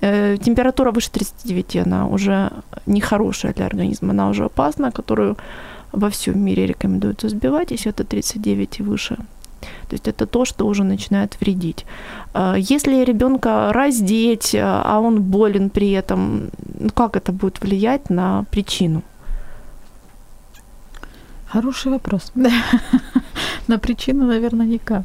[0.00, 2.50] Э, температура выше 39, она уже
[2.86, 5.36] нехорошая для организма, она уже опасна, которую
[5.92, 9.16] во всем мире рекомендуется сбивать, если это 39 и выше.
[9.60, 11.86] То есть это то, что уже начинает вредить.
[12.34, 18.44] Э, если ребенка раздеть, а он болен при этом, ну как это будет влиять на
[18.50, 19.02] причину?
[21.52, 22.32] Хороший вопрос.
[23.66, 25.02] На причину, наверное, никак.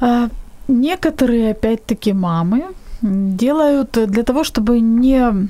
[0.00, 0.28] А,
[0.68, 2.64] некоторые, опять-таки, мамы
[3.02, 5.48] делают для того, чтобы не,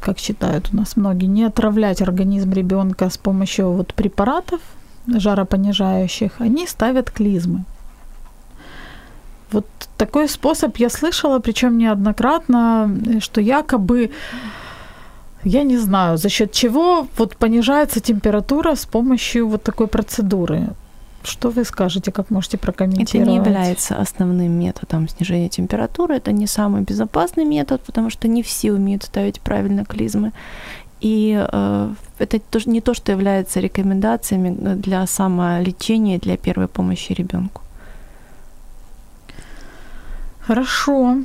[0.00, 4.60] как считают у нас многие, не отравлять организм ребенка с помощью вот препаратов
[5.06, 7.64] жаропонижающих, они ставят клизмы.
[9.50, 9.66] Вот
[9.98, 14.10] такой способ я слышала, причем неоднократно, что якобы
[15.44, 20.68] я не знаю, за счет чего вот понижается температура с помощью вот такой процедуры.
[21.24, 23.14] Что вы скажете, как можете прокомментировать?
[23.14, 28.42] Это не является основным методом снижения температуры, это не самый безопасный метод, потому что не
[28.42, 30.32] все умеют ставить правильно клизмы.
[31.02, 37.62] И э, это тоже не то, что является рекомендациями для самолечения, для первой помощи ребенку.
[40.46, 41.16] Хорошо.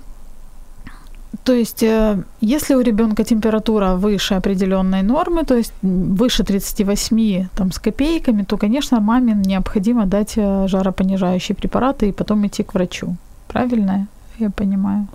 [1.44, 7.72] То есть, э, если у ребенка температура выше определенной нормы, то есть выше 38 там,
[7.72, 13.16] с копейками, то, конечно, маме необходимо дать э, жаропонижающие препараты и потом идти к врачу.
[13.48, 14.08] Правильно
[14.40, 15.08] я понимаю?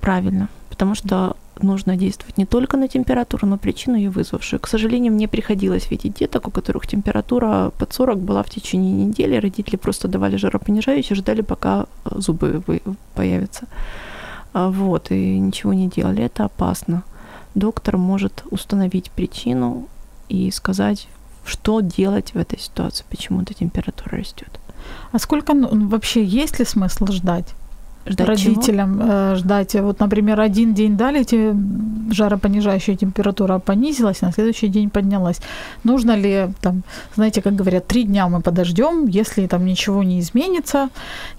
[0.00, 4.60] Правильно, потому что нужно действовать не только на температуру, но причину ее вызвавшую.
[4.60, 9.36] К сожалению, мне приходилось видеть деток, у которых температура под 40 была в течение недели.
[9.36, 12.62] Родители просто давали жаропонижающие, ждали, пока э, зубы
[13.14, 13.66] появятся.
[14.52, 16.24] А, вот, и ничего не делали.
[16.24, 17.02] Это опасно.
[17.54, 19.88] Доктор может установить причину
[20.28, 21.08] и сказать,
[21.44, 24.60] что делать в этой ситуации, почему эта температура растет.
[25.12, 27.54] А сколько ну, вообще есть ли смысл ждать?
[28.10, 29.08] Ждать родителям чего?
[29.08, 31.54] Э, ждать, вот, например, один день дали, эти
[32.12, 35.40] жаропонижающая температура понизилась, на следующий день поднялась.
[35.84, 36.82] Нужно ли, там,
[37.14, 40.88] знаете, как говорят, три дня мы подождем, если там ничего не изменится,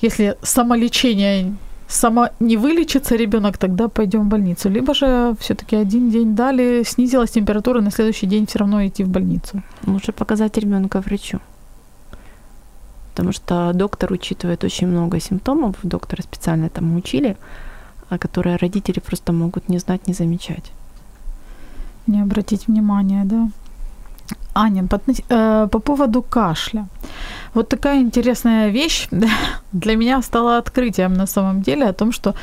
[0.02, 1.54] если самолечение
[1.88, 4.70] сама не вылечится ребенок, тогда пойдем в больницу.
[4.70, 9.10] Либо же все-таки один день дали, снизилась температура, на следующий день все равно идти в
[9.10, 9.62] больницу.
[9.86, 11.40] Лучше показать ребенка врачу.
[13.12, 17.38] Потому что доктор учитывает очень много симптомов, доктора специально там учили,
[18.10, 20.72] а которые родители просто могут не знать, не замечать.
[22.08, 23.50] Не обратить внимания, да.
[24.54, 26.88] Аня, по, э, по поводу кашля.
[27.54, 29.08] Вот такая интересная вещь
[29.72, 32.34] для меня стала открытием на самом деле о том, что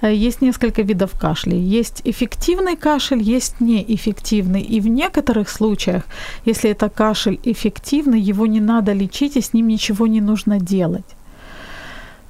[0.00, 1.60] э, есть несколько видов кашлей.
[1.60, 4.62] Есть эффективный кашель, есть неэффективный.
[4.62, 6.02] И в некоторых случаях,
[6.46, 11.16] если это кашель эффективный, его не надо лечить, и с ним ничего не нужно делать.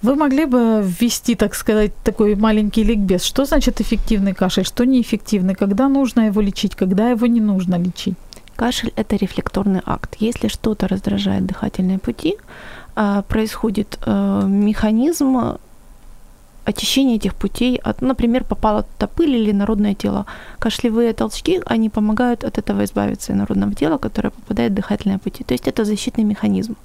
[0.03, 3.25] Вы могли бы ввести, так сказать, такой маленький ликбез?
[3.25, 8.15] Что значит эффективный кашель, что неэффективный, когда нужно его лечить, когда его не нужно лечить?
[8.59, 10.17] Кашель– это рефлекторный акт.
[10.19, 12.37] Если что-то раздражает дыхательные пути,
[12.97, 15.59] а, происходит э, механизм
[16.69, 20.27] очищение этих путей, от, например, попала туда пыль или народное тело.
[20.59, 25.45] Кашлевые толчки, они помогают от этого избавиться народного тела, которое попадает в дыхательные пути.
[25.45, 26.77] То есть это защитный механизм.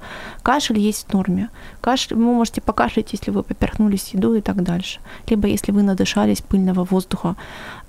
[0.41, 1.49] Кашель есть в норме.
[1.81, 4.99] Кашель, вы можете покашлять, если вы поперхнулись едой и так дальше.
[5.29, 7.35] Либо если вы надышались пыльного воздуха,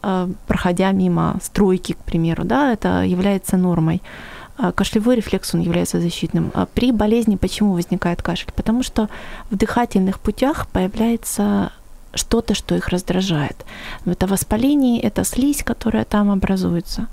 [0.03, 4.03] э, проходя мимо стройки, к примеру, да, это является нормой.
[4.57, 6.51] А Кашлевой рефлекс, он является защитным.
[6.55, 8.53] А При болезни почему возникает кашель?
[8.55, 9.09] Потому что
[9.51, 11.73] в дыхательных путях появляется
[12.15, 13.65] что-то, что их раздражает.
[14.07, 17.07] Это воспаление, это слизь, которая там образуется.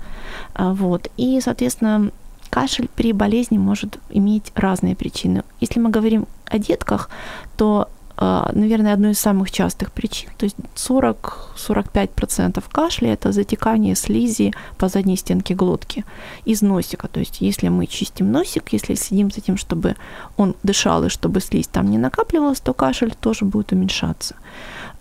[0.54, 1.08] А, Вот.
[1.16, 2.10] И, соответственно,
[2.50, 5.42] кашель при болезни может иметь разные причины.
[5.60, 7.08] Если мы говорим о детках,
[7.56, 7.88] то
[8.24, 14.88] а, наверное, одной из самых частых причин, то есть 40-45% кашля– это затекание слизи по
[14.88, 16.04] задней стенке глотки
[16.44, 17.08] из носика.
[17.08, 19.96] То есть если мы чистим носик, если следим за тем, чтобы
[20.36, 24.36] он дышал и чтобы слизь там не накапливалась, то кашель тоже будет уменьшаться.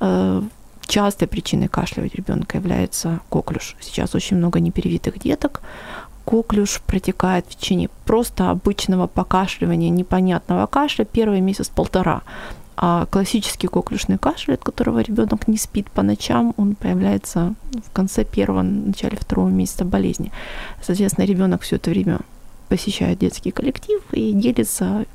[0.01, 0.41] Э,
[0.91, 3.77] Частой причиной кашля у ребенка является коклюш.
[3.79, 5.61] Сейчас очень много неперевитых деток,
[6.25, 12.23] коклюш протекает в течение просто обычного покашливания, непонятного кашля первый месяц-полтора.
[12.75, 18.25] А классический коклюшный кашель, от которого ребенок не спит по ночам, он появляется в конце
[18.25, 20.33] первого, начале второго месяца болезни.
[20.81, 22.19] Соответственно, ребенок все это время
[22.67, 25.05] посещает детский коллектив и делится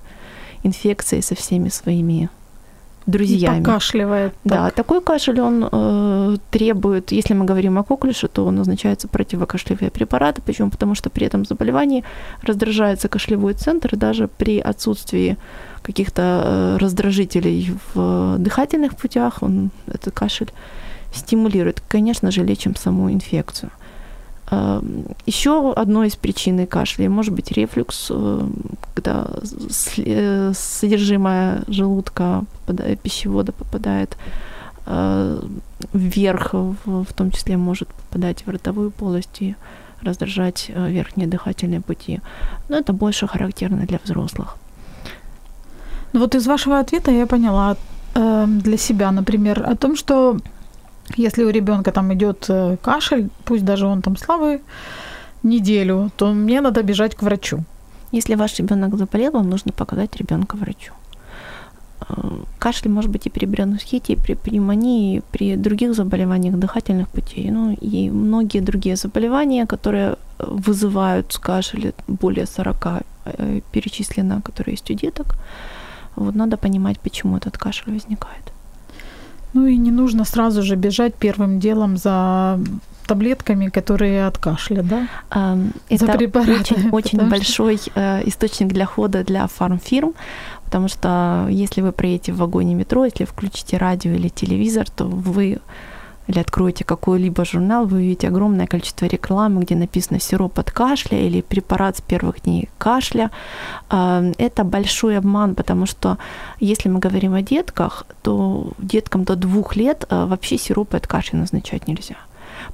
[0.63, 2.31] инфекцией со всеми своими
[3.07, 3.61] друзьями.
[3.61, 4.35] И покашливает.
[4.45, 4.75] Да, так.
[4.75, 10.71] такой кашель, он э, требует, если мы говорим о коклюше, то назначаются противокашлевые препараты, почему?
[10.71, 12.05] Потому что при этом заболевании
[12.43, 15.37] раздражается кашлевой центр, и даже при отсутствии
[15.83, 20.53] каких-то э, раздражителей в дыхательных путях, он, этот кашель
[21.13, 21.83] стимулирует.
[21.89, 23.71] Конечно же, лечим саму инфекцию.
[24.51, 24.81] Э,
[25.27, 28.49] Еще одной из причин кашля может быть рефлюкс, э,
[28.95, 29.27] когда
[29.97, 34.17] э, содержимое желудка, попадает, пищевода попадает
[34.87, 35.41] э,
[35.93, 39.57] вверх, в, том числе может попадать в ротовую полость и
[40.03, 42.21] раздражать верхние дыхательные пути.
[42.69, 44.57] Но это больше характерно для взрослых.
[46.13, 47.77] Ну вот из вашего ответа я поняла
[48.15, 50.39] э, для себя, например, о том, что
[51.15, 54.61] если у ребенка там идет э, кашель, пусть даже он там слабый,
[55.43, 57.65] неделю, то мне надо бежать к врачу.
[58.13, 60.93] Если ваш ребенок заболел, вам нужно показать ребенка врачу.
[62.09, 62.15] Э,
[62.59, 67.51] Кашель может быть и при бронхите, и при пневмонии, и при других заболеваниях дыхательных путей,
[67.51, 72.87] ну и многие другие заболевания, которые э, вызывают кашель, более 40
[73.25, 75.27] э, перечислено, которые есть у деток.
[76.17, 78.53] Вот надо понимать, почему этот кашель возникает.
[79.57, 82.59] Ну и не нужно сразу же бежать первым делом за
[83.07, 85.09] таблетками, которые от кашля, да?
[85.31, 86.13] Эм, Это
[86.61, 90.13] очень, очень что- большой э, источник для хода для фармфирм,
[90.65, 95.59] потому что если вы проедете в вагоне метро, если включите радио или телевизор, то вы
[96.29, 101.41] или откроете какой-либо журнал, вы увидите огромное количество рекламы, где написано сироп от кашля или
[101.41, 103.31] препарат с первых дней кашля.
[103.91, 106.19] Э, Это большой обман, потому что
[106.61, 111.39] если мы говорим о детках, то деткам до двух лет э, вообще сиропы от кашля
[111.39, 112.17] назначать нельзя.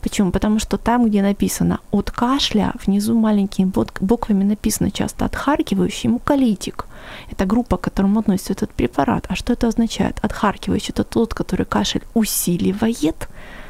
[0.01, 0.31] Почему?
[0.33, 6.87] Потому что там, где написано от кашля, внизу маленькими буквами написано часто отхаркивающий муколитик.
[7.31, 9.27] Это группа, к которому относится этот препарат.
[9.29, 10.19] А что это означает?
[10.23, 13.29] Отхаркивающий это тот, который кашель усиливает,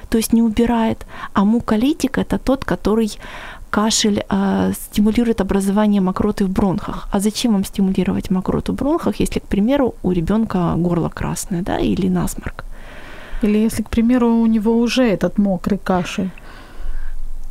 [0.09, 1.07] то есть не убирает.
[1.33, 3.11] А муколитик это тот, который
[3.71, 7.09] кашель э, стимулирует образование мокроты в бронхах.
[7.11, 11.79] А зачем вам стимулировать мокроту в бронхах, если, к примеру, у ребенка горло красное, да,
[11.79, 12.65] или насморк?
[13.45, 16.31] Или если, к примеру, у него уже этот мокрый кашель.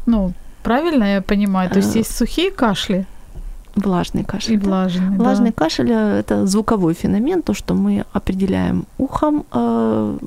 [0.06, 1.70] Ну, правильно я понимаю?
[1.70, 3.06] То есть Э, есть сухие кашли
[3.76, 4.54] Влажный кашель.
[4.54, 4.68] и да?
[4.68, 5.10] влажные.
[5.12, 5.24] да.
[5.24, 10.18] Влажный кашель э, это звуковой феномен, то, что мы определяем ухом, э,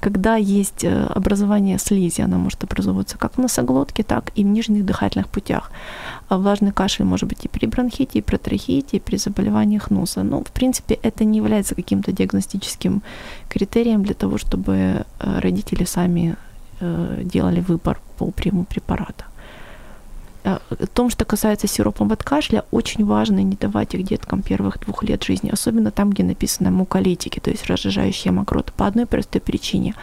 [0.00, 4.84] когда есть э, образование слизи, она может образовываться как в носоглотке, так и в нижних
[4.84, 5.70] дыхательных путях.
[6.28, 10.22] А влажный кашель может быть и при бронхите, и при трахеите, и при заболеваниях носа.
[10.22, 13.02] Но, в принципе, это не является каким-то диагностическим
[13.48, 16.36] критерием для того, чтобы э, родители сами
[16.80, 19.24] э, делали выбор по приему препарата.
[20.46, 24.78] Э, В том, что касается сиропов от кашля, очень важно не давать их деткам первых
[24.80, 29.40] двух лет жизни, особенно там, где написано муколитики, то есть разжижающие мокроты, по одной простой
[29.40, 29.94] причине.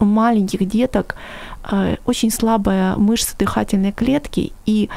[0.00, 1.14] У маленьких деток
[1.72, 4.88] э, очень слабая мышца дыхательной клетки, и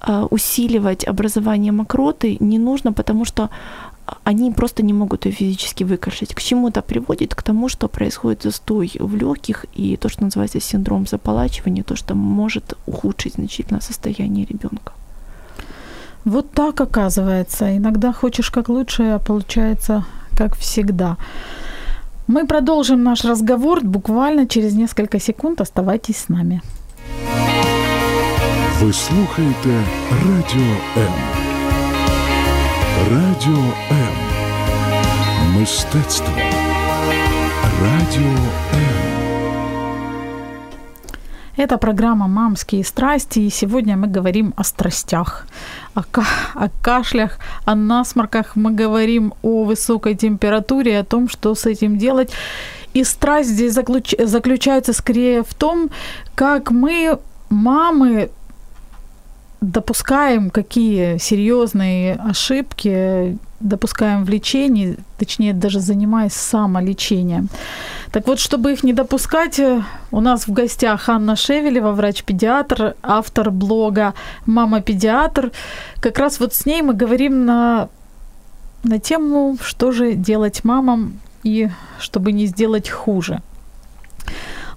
[0.00, 3.48] э, усиливать образование мокроты не нужно, потому что
[4.24, 6.34] они просто не могут ее физически выкашить.
[6.34, 7.34] К чему это приводит?
[7.34, 12.14] К тому, что происходит застой в легких и то, что называется синдром заполачивания, то, что
[12.14, 14.92] может ухудшить значительно состояние ребенка.
[16.24, 17.76] Вот так оказывается.
[17.76, 20.04] Иногда хочешь как лучше, а получается
[20.36, 21.16] как всегда.
[22.26, 25.60] Мы продолжим наш разговор буквально через несколько секунд.
[25.60, 26.60] Оставайтесь с нами.
[28.80, 31.43] Ви слухаєте Радіо М.
[32.98, 34.08] Радіо М.
[35.60, 36.28] Мистецтво.
[37.82, 38.22] Радіо
[38.74, 38.84] М.
[41.58, 45.46] Это программа «Мамские страсти», и сегодня мы говорим о страстях,
[45.94, 51.66] о, ка- о кашлях, о насморках, мы говорим о высокой температуре, о том, что с
[51.70, 52.32] этим делать.
[52.96, 55.90] И страсть здесь заключ- заключается скорее в том,
[56.34, 57.18] как мы,
[57.50, 58.28] мамы,
[59.70, 67.48] допускаем какие серьезные ошибки, допускаем в лечении, точнее даже занимаясь самолечением.
[68.12, 69.60] Так вот, чтобы их не допускать,
[70.10, 74.14] у нас в гостях Анна Шевелева, врач-педиатр, автор блога
[74.46, 75.50] «Мама-педиатр».
[76.00, 77.88] Как раз вот с ней мы говорим на,
[78.82, 83.40] на тему, что же делать мамам и чтобы не сделать хуже.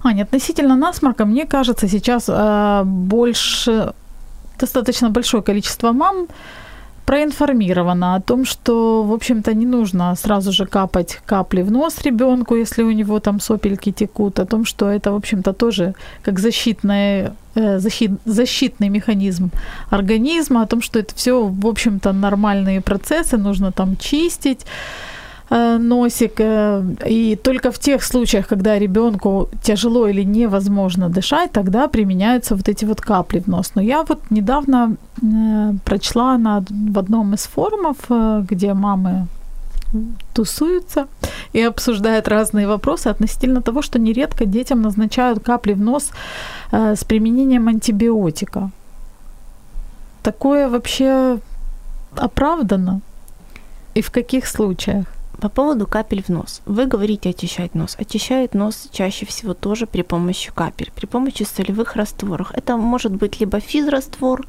[0.02, 3.92] Аня, относительно насморка, мне кажется, сейчас э, больше
[4.58, 6.28] достаточно большое количество мам
[7.08, 12.54] проинформировано о том, что, в общем-то, не нужно сразу же капать капли в нос ребенку,
[12.54, 17.32] если у него там сопельки текут, о том, что это, в общем-то, тоже как защитная,
[17.54, 19.50] э, защит, защитный механизм
[19.90, 24.66] организма, о том, что это все, в общем-то, нормальные процессы, нужно там чистить
[25.50, 26.40] носик.
[26.40, 32.68] э, И только в тех случаях, когда ребенку тяжело или невозможно дышать, тогда применяются вот
[32.68, 33.72] эти вот капли в нос.
[33.74, 39.26] Но я вот недавно э, прочла на, в одном из форумов, э, где мамы
[40.34, 41.06] тусуются
[41.54, 46.10] и обсуждают разные вопросы относительно того, что нередко детям назначают капли в нос
[46.72, 48.70] э, с применением антибиотика.
[50.22, 51.38] Такое вообще
[52.16, 53.00] оправдано?
[53.94, 55.06] И в каких случаях?
[55.40, 56.62] По поводу капель в нос.
[56.66, 57.96] Вы говорите очищать нос.
[57.96, 62.50] Очищает нос чаще всего тоже при помощи капель, при помощи солевых растворов.
[62.54, 64.44] Это может быть либо физраствор,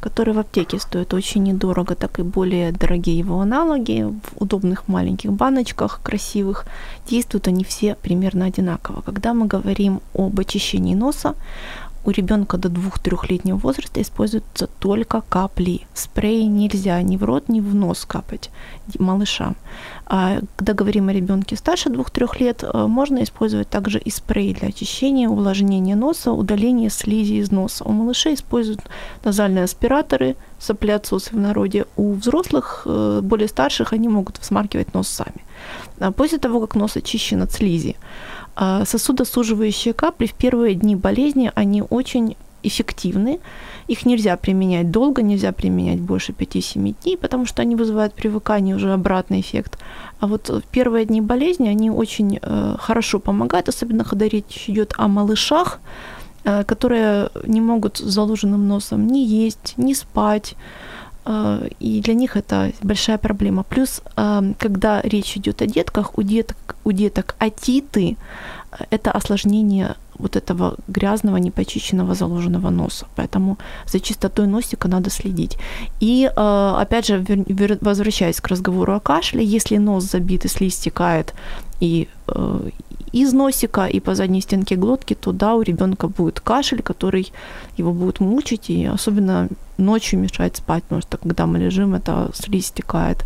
[0.00, 5.30] который в аптеке стоит очень недорого, так и более дорогие его аналоги в удобных маленьких
[5.30, 6.64] баночках, красивых.
[7.06, 9.02] Действуют они все примерно одинаково.
[9.02, 11.34] Когда мы говорим об очищении носа,
[12.04, 15.82] у ребенка до 2-3-летнего возраста используются только капли.
[15.94, 18.50] Спрей нельзя ни в рот, ни в нос капать
[18.98, 19.56] малышам.
[20.06, 24.68] А когда говорим о ребенке старше 2-3 лет, э, можно использовать также и спрей для
[24.68, 27.84] очищения, увлажнения носа, удаления слизи из носа.
[27.84, 28.80] У малышей используют
[29.24, 31.84] назальные аспираторы, соплеотсосы в народе.
[31.96, 35.44] У взрослых, э, более старших, они могут всмаркивать нос сами.
[35.98, 37.96] А после того, как нос очищен от слизи,
[38.56, 43.40] сосудосуживающие капли в первые дни болезни, они очень эффективны.
[43.88, 48.92] Их нельзя применять долго, нельзя применять больше 5-7 дней, потому что они вызывают привыкание, уже
[48.92, 49.78] обратный эффект.
[50.20, 54.92] А вот в первые дни болезни они очень э, хорошо помогают, особенно когда речь идет
[54.96, 55.80] о малышах,
[56.44, 60.54] э, которые не могут с заложенным носом ни есть, ни спать.
[61.24, 63.62] Э, и для них это большая проблема.
[63.62, 68.16] Плюс, э, когда речь идет о детках, у деток, у деток атиты–
[68.90, 73.06] это осложнение вот этого грязного, непочищенного, заложенного носа.
[73.16, 73.56] Поэтому
[73.86, 75.56] за чистотой носика надо следить.
[76.00, 77.24] И, э, опять же,
[77.80, 81.34] возвращаясь к разговору о кашле, если нос забит и слизь стекает
[81.80, 82.08] и
[83.12, 87.32] из носика и по задней стенке глотки, то да, у ребенка будет кашель, который
[87.76, 89.48] его будет мучить, и особенно
[89.78, 93.24] ночью мешает спать, потому что когда мы лежим, это слизь стекает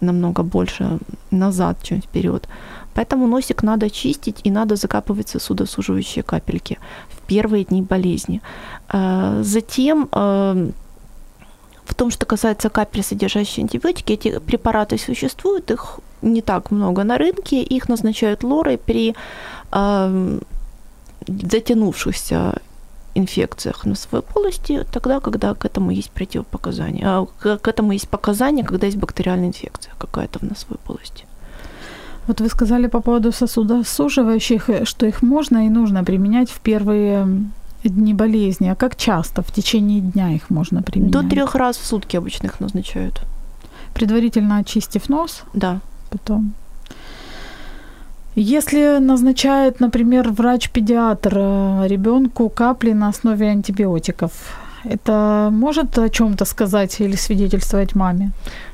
[0.00, 0.98] намного больше
[1.30, 2.48] назад, чем вперед.
[2.94, 8.40] Поэтому носик надо чистить и надо закапывать сосудосуживающие капельки в первые дни болезни.
[8.88, 10.68] А, затем а,
[11.84, 17.18] в том, что касается капель, содержащих антибиотики, эти препараты существуют, их не так много на
[17.18, 19.14] рынке, их назначают лорой при
[19.72, 20.40] э,
[21.26, 22.54] затянувшихся
[23.14, 27.04] инфекциях носовой полости, тогда, когда к этому есть противопоказания.
[27.06, 31.24] А к этому есть показания, когда есть бактериальная инфекция какая-то в носовой полости.
[32.26, 37.28] Вот вы сказали по поводу сосудосуживающих, что их можно и нужно применять в первые
[37.84, 38.68] дни болезни.
[38.68, 41.12] А как часто в течение дня их можно применять?
[41.12, 43.20] До трех раз в сутки обычно их назначают.
[43.92, 45.42] Предварительно очистив нос?
[45.52, 45.80] Да.
[46.14, 46.52] Потом.
[48.36, 54.32] Если назначает, например, врач-педиатр э, ребенку капли на основе антибиотиков,
[54.84, 58.30] это может о чем-то сказать или свидетельствовать маме?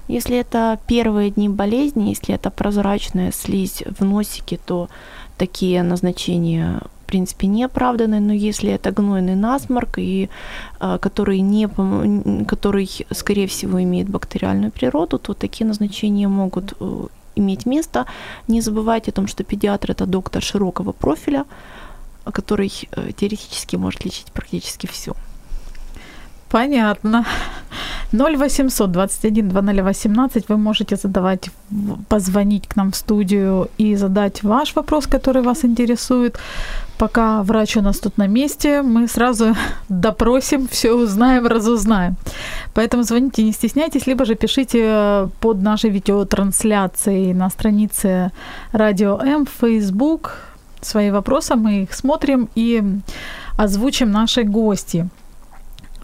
[0.09, 4.89] Если это первые дни болезни, если это прозрачная слизь в носике, то
[5.39, 10.29] такие назначения в принципе не оправданы, но если это гнойный насморк, и,
[10.79, 11.69] а, который, не,
[12.45, 17.07] который, скорее всего, имеет бактериальную природу, то такие назначения могут э,
[17.41, 18.07] иметь место.
[18.49, 21.45] Не забывайте о том, что педиатр– это доктор широкого профиля,
[22.25, 25.15] который э, теоретически может лечить практически все.
[26.51, 27.25] Понятно.
[28.13, 31.51] 0800 21 2018 вы можете задавать,
[32.09, 36.39] позвонить к нам в студию и задать ваш вопрос, который вас интересует.
[36.99, 39.55] Пока врач у нас тут на месте, мы сразу
[39.89, 42.17] допросим, все узнаем, разузнаем.
[42.75, 48.33] Поэтому звоните, не стесняйтесь, либо же пишите под нашей видеотрансляцией на странице
[48.73, 50.37] Радио М в Facebook
[50.81, 52.83] свои вопросы, мы их смотрим и
[53.57, 55.09] озвучим нашей гости.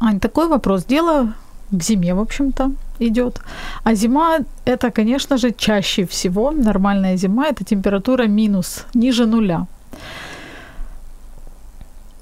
[0.01, 0.85] Ань, такой вопрос.
[0.85, 1.33] Дело
[1.71, 2.71] к зиме, в общем-то,
[3.01, 3.41] идет.
[3.85, 9.67] А зима это, конечно же, чаще всего нормальная зима, это температура минус, ниже нуля.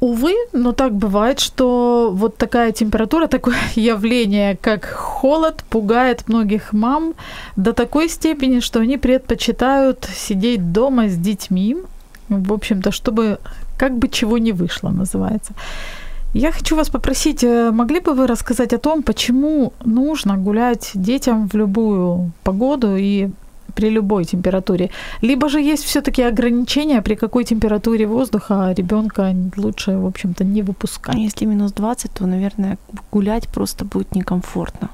[0.00, 7.14] Увы, но так бывает, что вот такая температура, такое явление, как холод, пугает многих мам
[7.56, 11.76] до такой степени, что они предпочитают сидеть дома с детьми,
[12.28, 13.38] в общем-то, чтобы
[13.78, 15.54] как бы чего не вышло, называется.
[16.34, 21.48] Я хочу вас попросить, э, могли бы вы рассказать о том, почему нужно гулять детям
[21.48, 23.30] в любую погоду и
[23.74, 24.90] при любой температуре?
[25.22, 31.14] Либо же есть все-таки ограничения, при какой температуре воздуха ребенка лучше, в общем-то, не выпускать?
[31.14, 32.78] Если минус 20, то, наверное,
[33.12, 34.88] гулять просто будет некомфортно.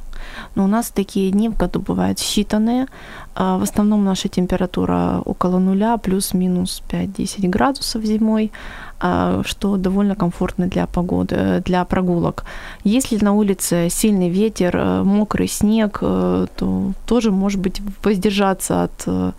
[0.55, 2.88] Но у нас такие дни в году бывают считанные.
[3.34, 8.51] А в основном наша температура около нуля, плюс-минус 5-10 градусов зимой,
[8.98, 12.44] а, что довольно комфортно для погоды, для прогулок.
[12.84, 19.05] Если на улице сильный ветер, э, мокрый снег, э, то тоже, может быть, воздержаться от
[19.07, 19.32] э,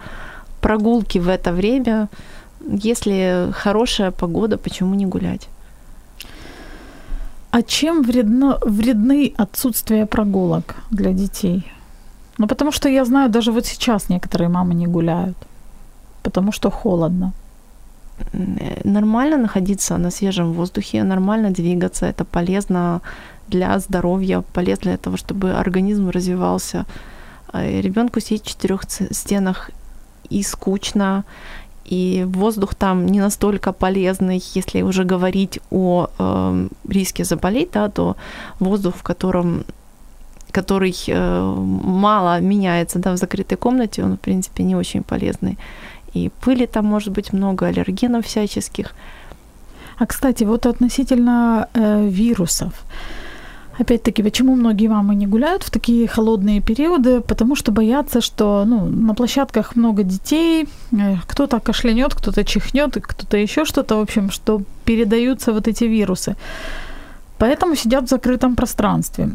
[0.61, 2.09] прогулки в это время.
[2.65, 5.47] Если хорошая погода, почему не гулять?
[7.51, 11.71] А чем вредно, вредны отсутствие прогулок для детей?
[12.37, 15.37] Ну, потому что я знаю, даже вот сейчас некоторые мамы не гуляют,
[16.23, 17.33] потому что холодно.
[18.83, 23.01] Нормально находиться на свежем воздухе, нормально двигаться, это полезно
[23.47, 26.85] для здоровья, полезно для того, чтобы организм развивался.
[27.51, 29.71] А ребенку сидеть в четырех стенах
[30.29, 31.23] и скучно,
[31.91, 38.15] и воздух там не настолько полезный, если уже говорить о э, риске заболеть, да, то
[38.59, 39.63] воздух, в котором
[40.51, 45.57] который э, мало меняется да, в закрытой комнате, он, в принципе, не очень полезный.
[46.13, 48.93] И пыли там может быть много, аллергенов всяческих.
[49.97, 52.73] А, кстати, вот относительно э, вирусов.
[53.79, 57.21] Опять-таки, почему многие мамы не гуляют в такие холодные периоды?
[57.21, 63.37] Потому что боятся, что ну, на площадках много детей, э, кто-то кашлянет, кто-то чихнет, кто-то
[63.37, 66.35] еще что-то, в общем, что передаются вот эти вирусы.
[67.41, 69.29] Поэтому сидят в закрытом пространстве.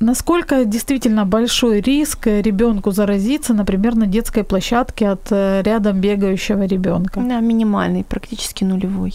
[0.00, 7.20] Насколько действительно большой риск ребенку заразиться, например, на детской площадке от э, рядом бегающего ребенка?
[7.20, 9.14] Да, минимальный, практически нулевой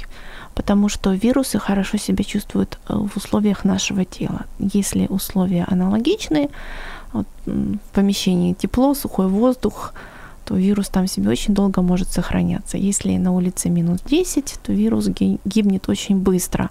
[0.56, 4.46] потому что вирусы хорошо себя чувствуют э, в условиях нашего тела.
[4.60, 6.50] Если условия аналогичные,
[7.14, 9.94] вот, в помещении тепло, сухой воздух,
[10.46, 12.78] то вирус там себе очень долго может сохраняться.
[12.78, 15.08] Если на улице минус 10, то вирус
[15.46, 16.70] гибнет очень быстро.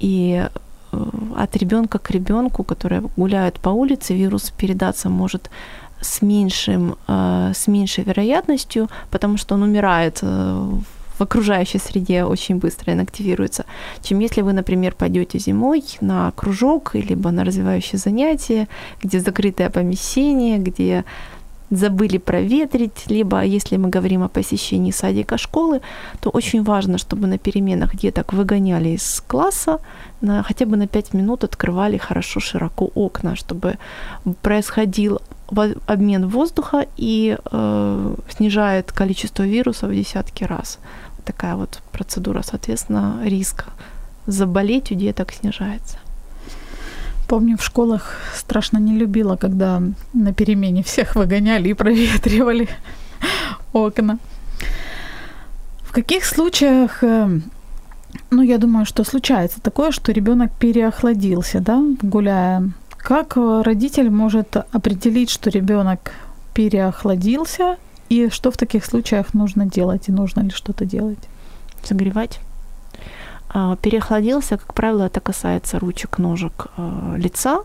[0.00, 0.58] И э,
[1.36, 5.50] от ребенка к ребенку, который гуляет по улице, вирус передаться может
[6.00, 10.82] с, меньшим, э, с меньшей вероятностью, потому что он умирает в
[11.20, 13.64] в окружающей среде очень быстро инактивируется,
[14.02, 18.68] чем если вы, например, пойдете зимой на кружок, либо на развивающее занятие,
[19.02, 21.04] где закрытое помещение, где
[21.70, 25.80] забыли проветрить, либо если мы говорим о посещении садика школы,
[26.20, 29.78] то очень важно, чтобы на переменах деток выгоняли из класса,
[30.20, 33.78] на, хотя бы на 5 минут открывали хорошо широко окна, чтобы
[34.42, 35.20] происходил
[35.86, 40.78] обмен воздуха и э, снижает количество вирусов в десятки раз
[41.32, 43.66] такая вот процедура, соответственно, риск
[44.26, 45.98] заболеть у деток снижается.
[47.30, 49.80] Помню, в школах страшно не любила, когда
[50.12, 52.68] на перемене всех выгоняли и проветривали
[53.72, 54.18] окна.
[55.84, 57.40] В каких случаях, э,
[58.32, 62.72] ну, я думаю, что случается такое, что ребенок переохладился, да, гуляя.
[62.96, 66.12] Как родитель может определить, что ребенок
[66.52, 67.76] переохладился
[68.08, 71.28] и что в таких случаях нужно делать и нужно ли что-то делать?
[71.84, 72.40] Согревать.
[73.52, 77.64] А, переохладился, как правило, это касается ручек, ножек, а, лица.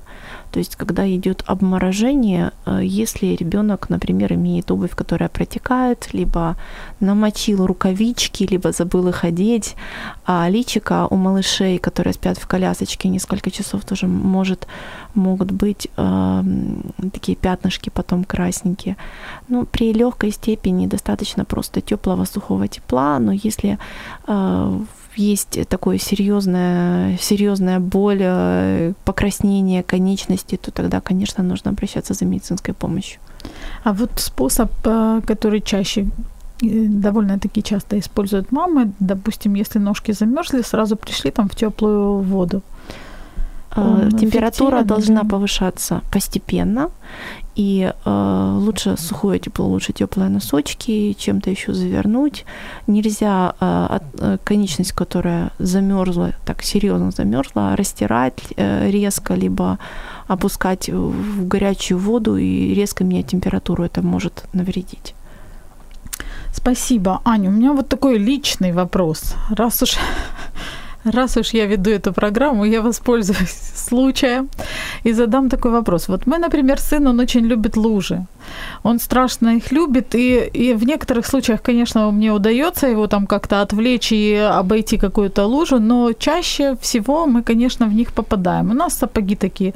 [0.51, 6.55] То есть, когда идет обморожение, а, если ребенок, например, имеет обувь, которая протекает, либо
[6.99, 9.75] намочил рукавички, либо забыл их одеть,
[10.25, 14.67] а личика у малышей, которые спят в колясочке несколько часов, тоже может,
[15.13, 16.43] могут быть э,
[17.13, 18.97] такие пятнышки потом красненькие.
[19.49, 23.77] Ну, при легкой степени достаточно просто теплого сухого тепла, но если
[24.27, 24.79] э,
[25.15, 32.73] есть такое серьезная, серьезная боль, э, покраснение конечности, то тогда, конечно, нужно обращаться за медицинской
[32.73, 33.19] помощью.
[33.83, 36.05] А вот способ, э, который чаще э,
[36.61, 42.61] довольно-таки часто используют мамы, допустим, если ножки замерзли, сразу пришли там в теплую воду.
[43.75, 46.89] Он Температура должна повышаться постепенно,
[47.55, 52.45] и э, лучше сухое тепло, лучше теплые носочки, чем-то еще завернуть.
[52.87, 59.77] Нельзя э, от, э, конечность, которая замерзла, так серьезно замерзла, растирать э, резко, либо
[60.27, 63.83] опускать в горячую воду и резко менять температуру.
[63.83, 65.15] Это может навредить.
[66.53, 67.49] Спасибо, Аня.
[67.49, 69.35] У меня вот такой личный вопрос.
[69.49, 69.97] Раз уж
[71.05, 74.49] Раз уж я веду эту программу, я воспользуюсь случаем
[75.05, 76.07] и задам такой вопрос.
[76.07, 78.25] Вот мой, например, сын, он очень любит лужи.
[78.83, 83.61] Он страшно их любит, и, и в некоторых случаях, конечно, мне удается его там как-то
[83.61, 88.71] отвлечь и обойти какую-то лужу, но чаще всего мы, конечно, в них попадаем.
[88.71, 89.73] У нас сапоги такие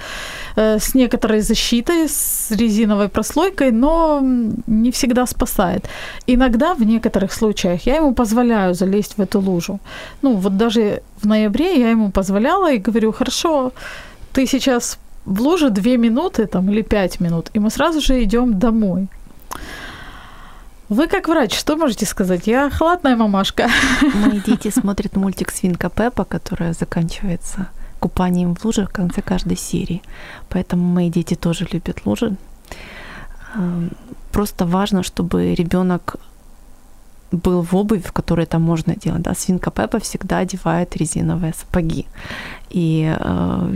[0.56, 4.20] э, с некоторой защитой, с резиновой прослойкой, но
[4.68, 5.90] не всегда спасает.
[6.28, 9.80] Иногда в некоторых случаях я ему позволяю залезть в эту лужу.
[10.22, 13.72] Ну, вот даже в ноябре я ему позволяла и говорю, хорошо,
[14.34, 14.98] ты сейчас
[15.30, 19.08] в луже 2 минуты там, или 5 минут, и мы сразу же идем домой.
[20.90, 22.48] Вы как врач, что можете сказать?
[22.48, 23.70] Я халатная мамашка.
[24.16, 27.68] Мои дети смотрят мультик «Свинка Пеппа», которая заканчивается
[28.00, 30.02] купанием в луже в конце каждой серии.
[30.50, 32.36] Поэтому мои дети тоже любят лужи.
[33.56, 33.92] Эм,
[34.32, 36.16] просто важно, чтобы ребенок
[37.32, 39.22] был в обуви, в которой это можно делать.
[39.22, 39.34] Да?
[39.34, 42.06] Свинка Пеппа всегда одевает резиновые сапоги.
[42.70, 43.70] И э,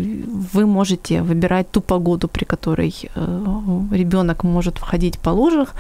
[0.54, 5.74] вы можете выбирать ту погоду, при которой э, ребенок может входить по лужах.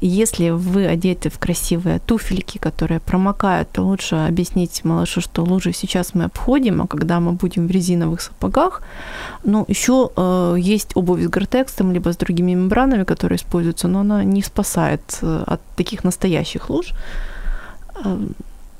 [0.00, 6.14] Если вы одеты в красивые туфельки, которые промокают, то лучше объяснить малышу, что лужи сейчас
[6.14, 8.82] мы обходим, а когда мы будем в резиновых сапогах.
[9.44, 14.24] Ну, еще э, есть обувь с гортексом, либо с другими мембранами, которые используются, но она
[14.24, 16.92] не спасает э, от таких настоящих луж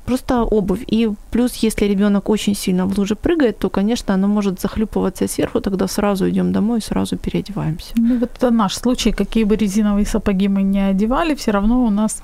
[0.05, 0.83] просто обувь.
[0.91, 5.61] И плюс, если ребенок очень сильно в луже прыгает, то, конечно, оно может захлюпываться сверху,
[5.61, 7.93] тогда сразу идем домой и сразу переодеваемся.
[7.97, 9.11] Ну, вот это наш случай.
[9.11, 12.21] Какие бы резиновые сапоги мы не одевали, все равно у нас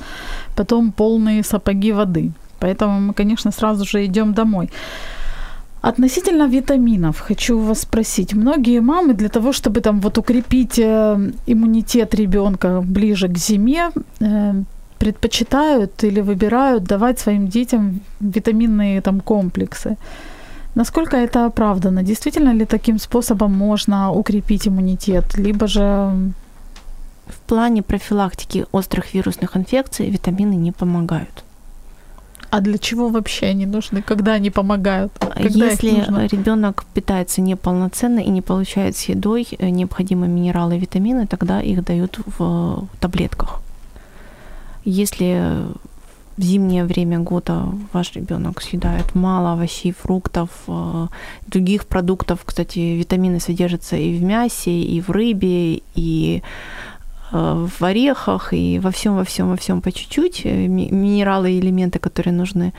[0.55, 2.31] потом полные сапоги воды.
[2.59, 4.69] Поэтому мы, конечно, сразу же идем домой.
[5.81, 8.33] Относительно витаминов хочу вас спросить.
[8.33, 14.63] Многие мамы для того, чтобы там вот укрепить э, иммунитет ребенка ближе к зиме, э,
[14.99, 19.97] предпочитают или выбирают давать своим детям витаминные там комплексы.
[20.75, 22.03] Насколько это оправдано?
[22.03, 25.37] Действительно ли таким способом можно укрепить иммунитет?
[25.37, 26.11] Либо же...
[27.25, 31.43] В плане профилактики острых вирусных инфекций витамины не помогают.
[32.49, 34.01] А для чего вообще они нужны?
[34.01, 35.11] Когда они помогают?
[35.19, 35.89] Когда Если
[36.31, 41.83] ребенок питается неполноценно и не получает с едой э, необходимые минералы и витамины, тогда их
[41.83, 43.61] дают в таблетках.
[44.89, 45.65] Если
[46.37, 51.07] в зимнее время года ваш ребенок съедает мало овощей, фруктов, э,
[51.45, 56.41] других продуктов, кстати, витамины содержатся и в мясе, и в рыбе, и
[57.33, 61.59] э, в орехах, и во всем, во всем, во всем по чуть-чуть, э, минералы и
[61.59, 62.71] элементы, которые нужны,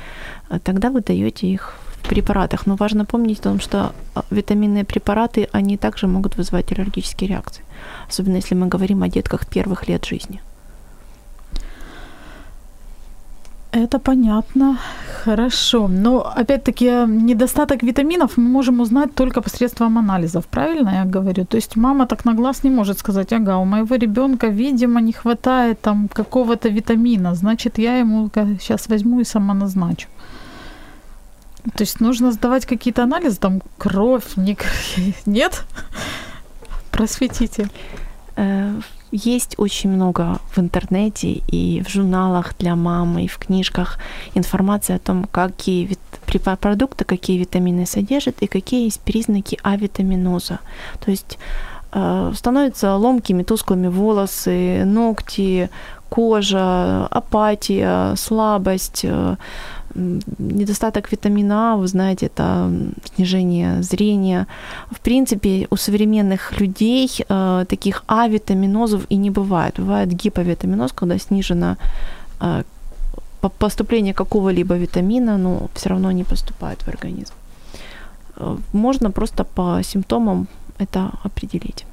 [0.64, 2.66] тогда вы даете их в препаратах.
[2.66, 3.92] Но важно помнить о том, что
[4.30, 7.64] витаминные препараты, они также могут вызывать аллергические реакции.
[8.08, 10.40] Особенно если мы говорим о детках первых лет жизни.
[13.84, 14.78] Это понятно.
[15.24, 15.88] Хорошо.
[15.88, 21.44] Но опять-таки недостаток витаминов мы можем узнать только посредством анализов, правильно я говорю?
[21.44, 25.12] То есть мама так на глаз не может сказать, ага, у моего ребенка, видимо, не
[25.12, 30.08] хватает там какого-то витамина, значит, я ему сейчас возьму и сама назначу.
[31.74, 34.56] То есть нужно сдавать какие-то анализы, там кровь, не...
[35.26, 35.64] нет?
[36.90, 37.68] Просветите.
[39.10, 43.98] Есть очень много в интернете и в журналах для мамы, и в книжках
[44.34, 46.00] информация о том, какие вит...
[46.60, 50.58] продукты, какие витамины содержат и какие есть признаки авитаминоза.
[51.00, 51.38] То есть
[51.92, 55.70] э, становятся ломкими, тусклыми волосы, ногти,
[56.10, 59.36] кожа, апатия, слабость, э,
[59.94, 62.70] недостаток витамина А, вы знаете, это
[63.14, 64.46] снижение зрения.
[64.90, 69.74] В принципе, у современных людей э, таких авитаминозов и не бывает.
[69.78, 71.76] Бывает гиповитаминоз, когда снижено
[72.40, 72.62] э,
[73.58, 77.34] поступление какого-либо витамина, но все равно не поступает в организм.
[78.36, 80.46] Э, можно просто по симптомам
[80.78, 81.86] это определить.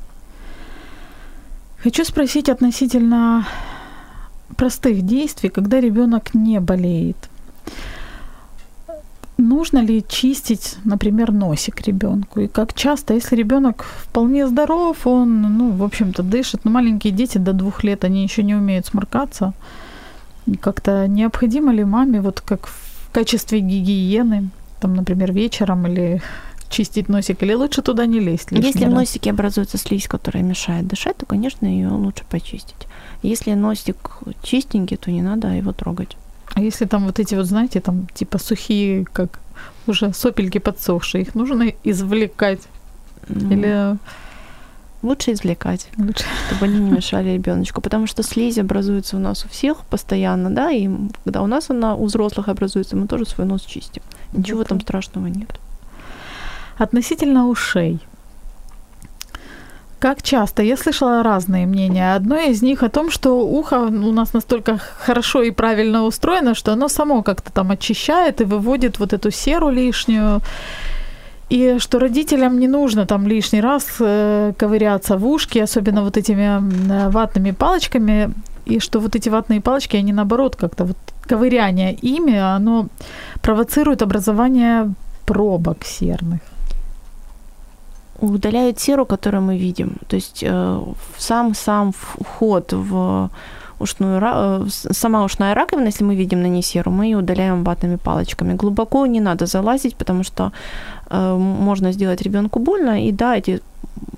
[1.84, 3.46] Хочу спросить относительно
[4.58, 7.30] простых действий, когда ребенок не болеет
[9.38, 12.41] нужно ли чистить, например, носик ребенку?
[12.41, 17.38] И как часто, если ребенок вполне здоров, он, ну, в общем-то, дышит, но маленькие дети
[17.38, 19.53] до двух лет, они еще не умеют сморкаться.
[20.59, 24.49] Как-то необходимо ли маме, вот как в качестве гигиены,
[24.80, 26.22] там, например, вечером или
[26.70, 28.51] чистить носик, или лучше туда не лезть?
[28.51, 28.93] Если раз?
[28.93, 32.88] в носике образуется слизь, которая мешает дышать, то, конечно, ее лучше почистить.
[33.24, 36.16] Если носик чистенький, то не надо его трогать.
[36.56, 39.39] А если там вот эти вот, знаете, там типа сухие, как
[39.88, 42.62] уже сопельки подсохшие, их нужно извлекать?
[43.28, 43.97] Ну, Или
[45.06, 46.26] Лучше извлекать, лучше?
[46.47, 50.72] чтобы они не мешали ребеночку, потому что слизь образуется у нас у всех постоянно, да,
[50.72, 50.89] и
[51.24, 54.01] когда у нас она у взрослых образуется, мы тоже свой нос чистим.
[54.34, 55.60] Ничего там страшного нет.
[56.80, 57.99] Относительно ушей.
[60.00, 60.62] Как часто?
[60.62, 62.16] Я слышала разные мнения.
[62.16, 66.74] Одно из них о том, что ухо у нас настолько хорошо и правильно устроено, что
[66.74, 70.41] оно само как-то там очищает и выводит вот эту серу лишнюю.
[71.50, 77.10] И что родителям не нужно там лишний раз э, ковыряться в ушки, особенно вот этими
[77.10, 78.34] ватными палочками,
[78.66, 82.88] и что вот эти ватные палочки, они наоборот как-то вот ковыряние ими, оно
[83.41, 84.93] провоцирует образование
[85.26, 86.41] пробок серных.
[88.22, 89.97] Удаляют серу, которую мы видим.
[90.07, 90.84] То есть э,
[91.18, 93.30] сам-сам вход в
[93.80, 97.97] ушную, э, сама ушная раковина, если мы видим на ней серу, мы ее удаляем ватными
[97.97, 98.53] палочками.
[98.53, 100.51] Глубоко не надо залазить, потому что
[101.09, 103.61] э, можно сделать ребенку больно, и да, эти,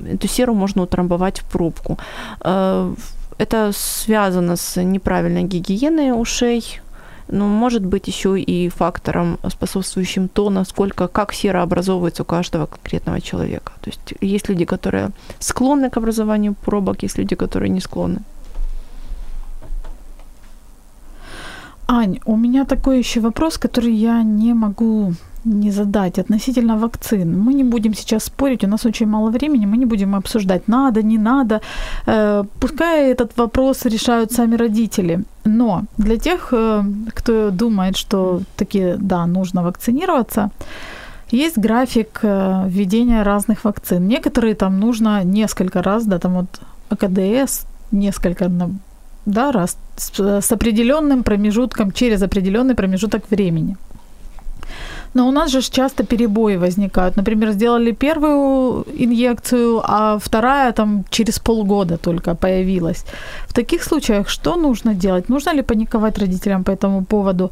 [0.06, 1.98] эту серу можно утрамбовать в пробку.
[2.42, 2.94] Э,
[3.40, 6.82] это связано с неправильной гигиеной ушей,
[7.30, 13.22] но может быть еще и фактором, способствующим то, насколько, как сера образовывается у каждого конкретного
[13.22, 13.74] человека.
[13.82, 15.10] То есть есть люди, которые
[15.40, 18.22] склонны к образованию пробок, есть люди, которые не склонны.
[21.88, 25.14] Ань, у меня такой еще вопрос, который я не могу
[25.46, 27.40] не задать относительно вакцин.
[27.40, 31.02] Мы не будем сейчас спорить, у нас очень мало времени, мы не будем обсуждать, надо,
[31.04, 31.62] не надо.
[32.08, 35.24] Э, Пускай этот вопрос решают сами родители.
[35.46, 36.84] Но для тех, э,
[37.16, 40.50] кто думает, что таки, да, нужно вакцинироваться,
[41.32, 44.08] есть график э, введения разных вакцин.
[44.08, 48.50] Некоторые там нужно несколько раз, да, там вот АКДС несколько
[49.26, 53.76] да, раз с, с определенным промежутком, через определенный промежуток времени.
[55.14, 57.18] Но у нас же часто перебои возникают.
[57.18, 63.06] Например, сделали первую инъекцию, а вторая там через полгода только появилась.
[63.48, 65.30] В таких случаях что нужно делать?
[65.30, 67.52] Нужно ли паниковать родителям по этому поводу?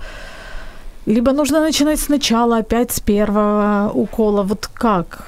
[1.07, 4.43] Либо нужно начинать сначала, опять с первого укола.
[4.43, 5.25] Вот как?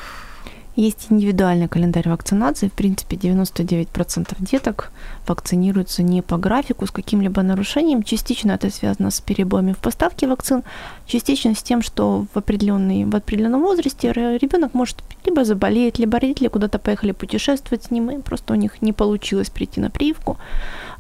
[0.77, 2.67] Есть индивидуальный календарь вакцинации.
[2.67, 4.91] В принципе, 99% деток
[5.25, 8.03] вакцинируются не по графику, с каким-либо нарушением.
[8.03, 10.61] Частично это связано с перебоями в поставке вакцин,
[11.07, 16.47] частично с тем, что в, определенный, в определенном возрасте ребенок может либо заболеть, либо родители
[16.47, 20.37] куда-то поехали путешествовать с ним, и просто у них не получилось прийти на прививку.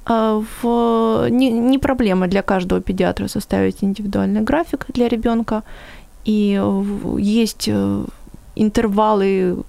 [0.05, 5.61] А В, не, не проблема для каждого педиатра составить индивидуальный график для ребенка.
[6.25, 6.59] И
[7.19, 8.05] есть э,
[8.61, 9.63] интервалы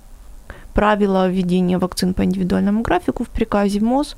[0.74, 4.16] правила введения вакцин по индивидуальному графику в приказе МОЗ,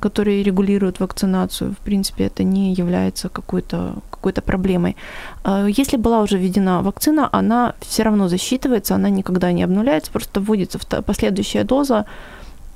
[0.00, 1.72] которые регулируют вакцинацию.
[1.72, 4.96] В принципе, это не является какой-то какой проблемой.
[5.44, 10.40] А Если была уже введена вакцина, она все равно засчитывается, она никогда не обнуляется, просто
[10.40, 12.04] вводится последующая доза,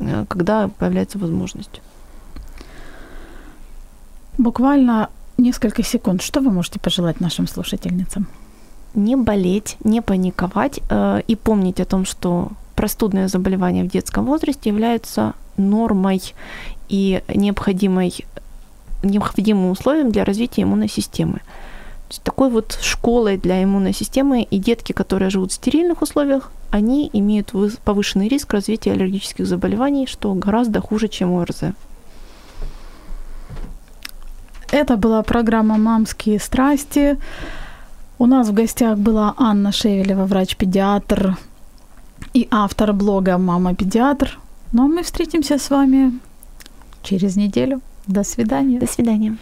[0.00, 1.82] э, когда появляется возможность.
[4.38, 6.22] Буквально несколько секунд.
[6.22, 8.26] Что вы можете пожелать нашим слушательницам?
[8.94, 14.70] Не болеть, не паниковать э, и помнить о том, что простудные заболевания в детском возрасте
[14.70, 16.20] являются нормой
[16.88, 18.14] и необходимой,
[19.02, 21.38] необходимым условием для развития иммунной системы.
[21.38, 26.50] То есть такой вот школой для иммунной системы и детки, которые живут в стерильных условиях,
[26.70, 27.52] они имеют
[27.84, 31.74] повышенный риск развития аллергических заболеваний, что гораздо хуже, чем ОРЗ.
[34.70, 37.18] Это была программа «Мамские страсти».
[38.22, 41.36] У нас в гостях была Анна Шевелева, врач-педиатр
[42.34, 44.38] и автор блога «Мама-педиатр».
[44.72, 46.12] Ну а мы встретимся с вами
[47.02, 47.80] через неделю.
[48.06, 48.78] До свидания.
[48.78, 49.36] До свидания.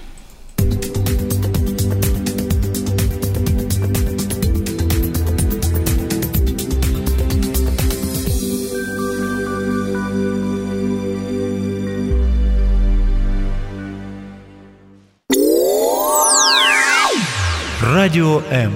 [18.01, 18.73] Радио М.